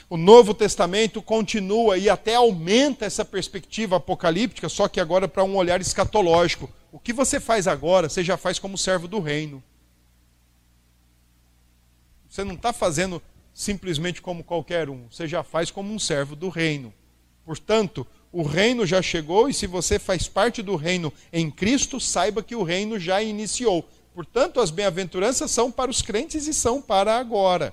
O 0.08 0.16
Novo 0.16 0.52
Testamento 0.52 1.22
continua 1.22 1.96
e 1.96 2.08
até 2.08 2.34
aumenta 2.34 3.04
essa 3.04 3.24
perspectiva 3.24 3.96
apocalíptica, 3.96 4.68
só 4.68 4.88
que 4.88 5.00
agora 5.00 5.28
para 5.28 5.44
um 5.44 5.56
olhar 5.56 5.80
escatológico. 5.80 6.70
O 6.90 6.98
que 6.98 7.12
você 7.12 7.40
faz 7.40 7.66
agora, 7.66 8.08
você 8.08 8.22
já 8.22 8.37
faz 8.37 8.58
como 8.58 8.78
servo 8.78 9.06
do 9.08 9.20
reino. 9.20 9.62
Você 12.28 12.44
não 12.44 12.54
está 12.54 12.72
fazendo 12.72 13.22
simplesmente 13.52 14.20
como 14.20 14.42
qualquer 14.42 14.90
um, 14.90 15.06
você 15.08 15.28
já 15.28 15.42
faz 15.42 15.70
como 15.70 15.92
um 15.92 15.98
servo 15.98 16.34
do 16.34 16.48
reino. 16.48 16.92
Portanto, 17.44 18.06
o 18.35 18.42
reino 18.42 18.85
já 18.85 19.01
chegou 19.01 19.49
e 19.49 19.55
se 19.55 19.64
você 19.64 19.97
faz 19.97 20.27
parte 20.27 20.61
do 20.61 20.75
reino 20.75 21.12
em 21.33 21.49
Cristo, 21.49 22.01
saiba 22.01 22.42
que 22.42 22.57
o 22.57 22.64
reino 22.64 22.99
já 22.99 23.23
iniciou. 23.23 23.88
Portanto, 24.12 24.59
as 24.59 24.73
bem-aventuranças 24.73 25.53
são 25.53 25.70
para 25.70 25.88
os 25.88 26.03
crentes 26.03 26.49
e 26.49 26.53
são 26.53 26.83
para 26.83 27.16
agora. 27.16 27.73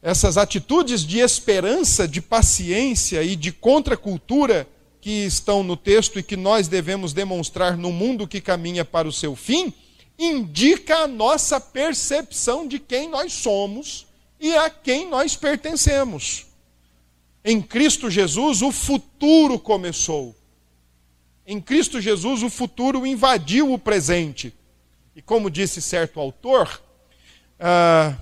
Essas 0.00 0.38
atitudes 0.38 1.04
de 1.04 1.18
esperança, 1.18 2.06
de 2.06 2.22
paciência 2.22 3.24
e 3.24 3.34
de 3.34 3.50
contracultura 3.50 4.68
que 5.00 5.26
estão 5.26 5.64
no 5.64 5.76
texto 5.76 6.20
e 6.20 6.22
que 6.22 6.36
nós 6.36 6.68
devemos 6.68 7.12
demonstrar 7.12 7.76
no 7.76 7.90
mundo 7.90 8.28
que 8.28 8.40
caminha 8.40 8.84
para 8.84 9.08
o 9.08 9.12
seu 9.12 9.34
fim, 9.34 9.72
indica 10.16 10.98
a 10.98 11.08
nossa 11.08 11.60
percepção 11.60 12.68
de 12.68 12.78
quem 12.78 13.10
nós 13.10 13.32
somos 13.32 14.06
e 14.38 14.54
a 14.54 14.70
quem 14.70 15.10
nós 15.10 15.34
pertencemos. 15.34 16.53
Em 17.44 17.60
Cristo 17.60 18.08
Jesus, 18.08 18.62
o 18.62 18.72
futuro 18.72 19.58
começou. 19.58 20.34
Em 21.46 21.60
Cristo 21.60 22.00
Jesus, 22.00 22.42
o 22.42 22.48
futuro 22.48 23.06
invadiu 23.06 23.70
o 23.70 23.78
presente. 23.78 24.54
E 25.14 25.20
como 25.20 25.50
disse 25.50 25.82
certo 25.82 26.18
autor, 26.18 26.82
ah, 27.60 28.16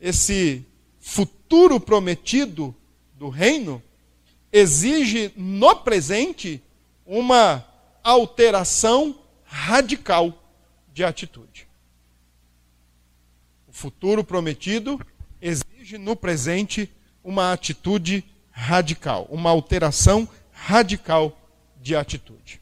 esse 0.00 0.64
futuro 1.00 1.80
prometido 1.80 2.74
do 3.14 3.28
reino 3.28 3.82
exige 4.52 5.32
no 5.36 5.74
presente 5.74 6.62
uma 7.04 7.66
alteração 8.04 9.18
radical 9.42 10.32
de 10.92 11.02
atitude. 11.02 11.66
O 13.66 13.72
futuro 13.72 14.22
prometido 14.22 15.04
exige 15.42 15.98
no 15.98 16.14
presente 16.14 16.88
uma 17.24 17.52
atitude 17.52 18.18
radical, 18.18 18.33
uma 19.28 19.50
alteração 19.50 20.28
radical 20.52 21.38
de 21.80 21.94
atitude. 21.94 22.60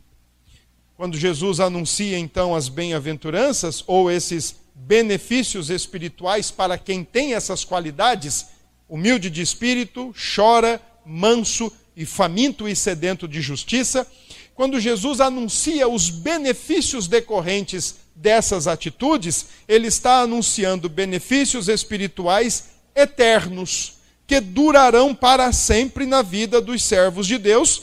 Quando 0.97 1.17
Jesus 1.17 1.61
anuncia 1.61 2.19
então 2.19 2.55
as 2.55 2.69
bem-aventuranças 2.69 3.85
ou 3.87 4.11
esses 4.11 4.57
benefícios 4.75 5.71
espirituais 5.71 6.51
para 6.51 6.79
quem 6.79 7.05
tem 7.05 7.35
essas 7.35 7.65
qualidades, 7.65 8.47
humilde 8.89 9.31
de 9.31 9.43
espírito, 9.43 10.15
chora, 10.35 10.81
manso 11.05 11.73
e 11.97 12.07
faminto 12.07 12.69
e 12.69 12.75
sedento 12.75 13.29
de 13.29 13.41
justiça, 13.41 14.07
quando 14.55 14.81
Jesus 14.81 15.21
anuncia 15.21 15.89
os 15.89 16.11
benefícios 16.11 17.07
decorrentes 17.09 17.97
dessas 18.15 18.67
atitudes, 18.67 19.47
ele 19.67 19.89
está 19.89 20.21
anunciando 20.21 20.89
benefícios 20.89 21.69
espirituais 21.69 22.71
eternos, 22.95 23.95
que 24.27 24.41
durarão 24.41 25.15
para 25.15 25.53
sempre 25.53 26.07
na 26.07 26.23
vida 26.23 26.61
dos 26.61 26.83
servos 26.83 27.27
de 27.27 27.39
Deus, 27.39 27.83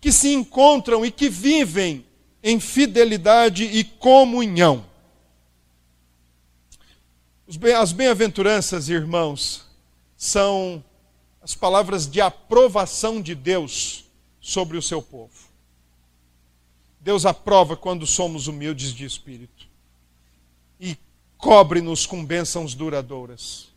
que 0.00 0.12
se 0.12 0.32
encontram 0.32 1.04
e 1.04 1.10
que 1.10 1.28
vivem 1.28 2.04
em 2.42 2.60
fidelidade 2.60 3.64
e 3.64 3.82
comunhão. 3.82 4.84
As 7.80 7.92
bem-aventuranças, 7.92 8.88
irmãos, 8.88 9.64
são 10.16 10.84
as 11.40 11.54
palavras 11.54 12.06
de 12.06 12.20
aprovação 12.20 13.22
de 13.22 13.34
Deus 13.34 14.04
sobre 14.40 14.76
o 14.76 14.82
seu 14.82 15.00
povo. 15.00 15.48
Deus 17.00 17.24
aprova 17.24 17.76
quando 17.76 18.06
somos 18.06 18.48
humildes 18.48 18.92
de 18.92 19.04
espírito 19.04 19.66
e 20.78 20.96
cobre-nos 21.38 22.04
com 22.04 22.24
bênçãos 22.24 22.74
duradouras. 22.74 23.67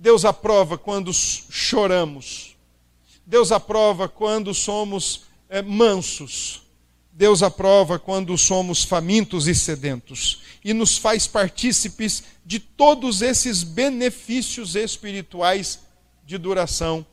Deus 0.00 0.24
aprova 0.24 0.78
quando 0.78 1.12
choramos. 1.12 2.56
Deus 3.26 3.52
aprova 3.52 4.08
quando 4.08 4.54
somos 4.54 5.24
é, 5.46 5.60
mansos. 5.60 6.62
Deus 7.12 7.42
aprova 7.42 7.98
quando 7.98 8.36
somos 8.38 8.82
famintos 8.82 9.46
e 9.46 9.54
sedentos. 9.54 10.40
E 10.64 10.72
nos 10.72 10.96
faz 10.96 11.26
partícipes 11.26 12.24
de 12.46 12.58
todos 12.58 13.20
esses 13.20 13.62
benefícios 13.62 14.74
espirituais 14.74 15.80
de 16.24 16.38
duração 16.38 17.04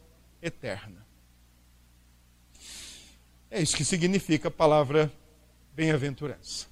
eterna. 0.41 1.05
É 3.51 3.61
isso 3.61 3.75
que 3.75 3.83
significa 3.83 4.47
a 4.47 4.51
palavra 4.51 5.11
bem-aventurança. 5.73 6.67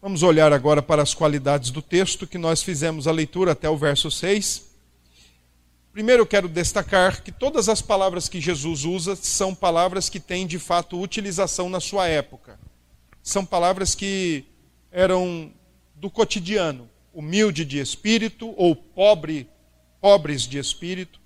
Vamos 0.00 0.22
olhar 0.22 0.52
agora 0.52 0.82
para 0.82 1.02
as 1.02 1.14
qualidades 1.14 1.70
do 1.70 1.80
texto 1.80 2.26
que 2.26 2.36
nós 2.36 2.62
fizemos 2.62 3.08
a 3.08 3.12
leitura 3.12 3.52
até 3.52 3.68
o 3.68 3.78
verso 3.78 4.10
6. 4.10 4.66
Primeiro 5.90 6.22
eu 6.22 6.26
quero 6.26 6.48
destacar 6.48 7.22
que 7.22 7.32
todas 7.32 7.66
as 7.70 7.80
palavras 7.80 8.28
que 8.28 8.38
Jesus 8.38 8.84
usa 8.84 9.16
são 9.16 9.54
palavras 9.54 10.10
que 10.10 10.20
têm 10.20 10.46
de 10.46 10.58
fato 10.58 11.00
utilização 11.00 11.70
na 11.70 11.80
sua 11.80 12.06
época. 12.06 12.60
São 13.22 13.44
palavras 13.44 13.94
que 13.94 14.44
eram 14.92 15.50
do 15.94 16.10
cotidiano, 16.10 16.90
humilde 17.14 17.64
de 17.64 17.78
espírito 17.78 18.52
ou 18.54 18.76
pobre, 18.76 19.48
pobres 19.98 20.42
de 20.42 20.58
espírito. 20.58 21.18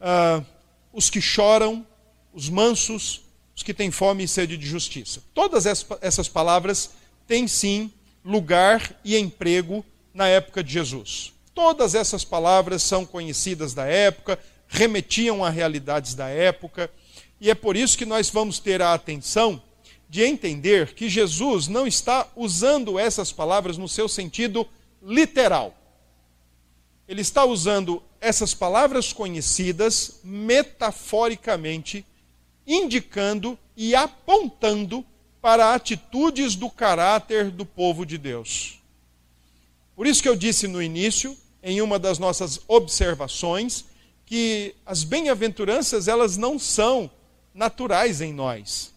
Uh, 0.00 0.44
os 0.92 1.08
que 1.08 1.20
choram, 1.20 1.86
os 2.32 2.48
mansos, 2.48 3.22
os 3.54 3.62
que 3.62 3.72
têm 3.72 3.92
fome 3.92 4.24
e 4.24 4.28
sede 4.28 4.56
de 4.56 4.66
justiça. 4.66 5.22
Todas 5.32 5.66
essas 5.66 6.28
palavras 6.28 6.90
tem 7.30 7.46
sim 7.46 7.92
lugar 8.24 8.92
e 9.04 9.16
emprego 9.16 9.86
na 10.12 10.26
época 10.26 10.64
de 10.64 10.72
Jesus. 10.72 11.32
Todas 11.54 11.94
essas 11.94 12.24
palavras 12.24 12.82
são 12.82 13.06
conhecidas 13.06 13.72
da 13.72 13.86
época, 13.86 14.36
remetiam 14.66 15.44
a 15.44 15.48
realidades 15.48 16.14
da 16.14 16.26
época, 16.26 16.90
e 17.40 17.48
é 17.48 17.54
por 17.54 17.76
isso 17.76 17.96
que 17.96 18.04
nós 18.04 18.28
vamos 18.30 18.58
ter 18.58 18.82
a 18.82 18.94
atenção 18.94 19.62
de 20.08 20.24
entender 20.24 20.92
que 20.92 21.08
Jesus 21.08 21.68
não 21.68 21.86
está 21.86 22.26
usando 22.34 22.98
essas 22.98 23.30
palavras 23.30 23.78
no 23.78 23.88
seu 23.88 24.08
sentido 24.08 24.66
literal. 25.00 25.72
Ele 27.06 27.20
está 27.20 27.44
usando 27.44 28.02
essas 28.20 28.54
palavras 28.54 29.12
conhecidas 29.12 30.18
metaforicamente, 30.24 32.04
indicando 32.66 33.56
e 33.76 33.94
apontando 33.94 35.06
para 35.40 35.74
atitudes 35.74 36.54
do 36.54 36.68
caráter 36.68 37.50
do 37.50 37.64
povo 37.64 38.04
de 38.04 38.18
Deus. 38.18 38.80
Por 39.96 40.06
isso 40.06 40.22
que 40.22 40.28
eu 40.28 40.36
disse 40.36 40.66
no 40.66 40.82
início, 40.82 41.36
em 41.62 41.80
uma 41.80 41.98
das 41.98 42.18
nossas 42.18 42.60
observações, 42.68 43.84
que 44.24 44.74
as 44.86 45.02
bem-aventuranças 45.02 46.08
elas 46.08 46.36
não 46.36 46.58
são 46.58 47.10
naturais 47.54 48.20
em 48.20 48.32
nós. 48.32 48.94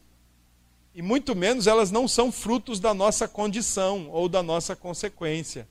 E 0.96 1.02
muito 1.02 1.36
menos 1.36 1.66
elas 1.66 1.90
não 1.90 2.08
são 2.08 2.32
frutos 2.32 2.80
da 2.80 2.94
nossa 2.94 3.28
condição 3.28 4.10
ou 4.12 4.30
da 4.30 4.44
nossa 4.44 4.76
consequência. 4.76 5.68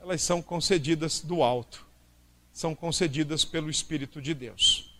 Elas 0.00 0.22
são 0.22 0.40
concedidas 0.40 1.20
do 1.20 1.42
alto. 1.42 1.84
São 2.52 2.74
concedidas 2.74 3.44
pelo 3.44 3.68
Espírito 3.68 4.22
de 4.22 4.32
Deus. 4.32 4.94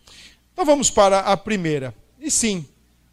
Então 0.51 0.65
vamos 0.65 0.91
para 0.91 1.21
a 1.21 1.37
primeira. 1.37 1.95
E 2.19 2.29
sim, 2.29 2.67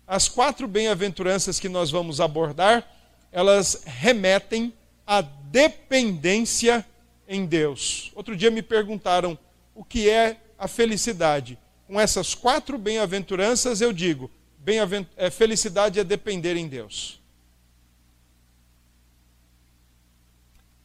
as 0.06 0.28
quatro 0.28 0.68
bem-aventuranças 0.68 1.58
que 1.58 1.68
nós 1.68 1.90
vamos 1.90 2.20
abordar, 2.20 2.88
elas 3.32 3.82
remetem 3.84 4.72
à 5.06 5.20
dependência 5.20 6.86
em 7.28 7.44
Deus. 7.44 8.12
Outro 8.14 8.36
dia 8.36 8.50
me 8.50 8.62
perguntaram 8.62 9.36
o 9.74 9.84
que 9.84 10.08
é 10.08 10.36
a 10.58 10.68
felicidade. 10.68 11.58
Com 11.86 12.00
essas 12.00 12.34
quatro 12.34 12.78
bem-aventuranças 12.78 13.80
eu 13.80 13.92
digo: 13.92 14.30
bem 14.58 14.78
é, 15.16 15.30
felicidade 15.30 15.98
é 15.98 16.04
depender 16.04 16.56
em 16.56 16.68
Deus. 16.68 17.20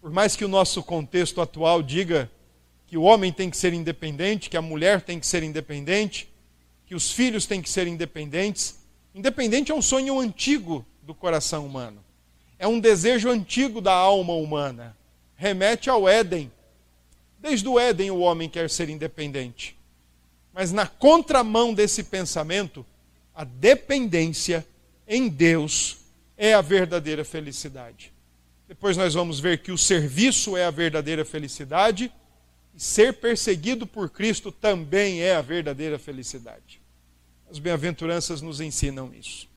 Por 0.02 0.12
mais 0.12 0.36
que 0.36 0.44
o 0.44 0.48
nosso 0.48 0.82
contexto 0.82 1.42
atual 1.42 1.84
diga 1.84 2.30
que 2.88 2.98
o 2.98 3.04
homem 3.04 3.32
tem 3.32 3.50
que 3.52 3.58
ser 3.58 3.72
independente, 3.72 4.50
que 4.50 4.58
a 4.58 4.62
mulher 4.62 5.02
tem 5.02 5.20
que 5.20 5.28
ser 5.28 5.44
independente, 5.44 6.28
que 6.88 6.96
os 6.96 7.12
filhos 7.12 7.46
têm 7.46 7.62
que 7.62 7.70
ser 7.70 7.88
independentes, 7.88 8.81
independente 9.14 9.72
é 9.72 9.76
um 9.76 9.82
sonho 9.82 10.20
antigo 10.20 10.86
do 11.02 11.14
coração 11.14 11.66
humano. 11.66 12.04
É 12.58 12.68
um 12.68 12.80
desejo 12.80 13.30
antigo 13.30 13.82
da 13.82 13.94
alma 13.94 14.34
humana. 14.34 14.96
Remete 15.36 15.90
ao 15.90 16.08
Éden. 16.08 16.52
Desde 17.40 17.68
o 17.68 17.80
Éden 17.80 18.12
o 18.12 18.20
homem 18.20 18.48
quer 18.48 18.70
ser 18.70 18.90
independente. 18.90 19.76
Mas 20.54 20.72
na 20.72 20.86
contramão 20.86 21.74
desse 21.74 22.04
pensamento, 22.04 22.86
a 23.34 23.44
dependência 23.44 24.66
em 25.08 25.28
Deus 25.28 25.98
é 26.38 26.54
a 26.54 26.62
verdadeira 26.62 27.24
felicidade. 27.24 28.12
Depois 28.68 28.96
nós 28.98 29.14
vamos 29.14 29.40
ver 29.40 29.60
que 29.60 29.72
o 29.72 29.78
serviço 29.78 30.56
é 30.56 30.66
a 30.66 30.72
verdadeira 30.72 31.26
felicidade 31.26 32.12
e 32.74 32.80
ser 32.80 33.14
perseguido 33.14 33.86
por 33.86 34.10
Cristo 34.10 34.52
também 34.52 35.22
é 35.22 35.36
a 35.36 35.42
verdadeira 35.42 36.00
felicidade. 36.00 36.81
As 37.52 37.60
bem-aventuranças 37.60 38.42
nos 38.42 38.62
ensinam 38.62 39.14
isso. 39.14 39.46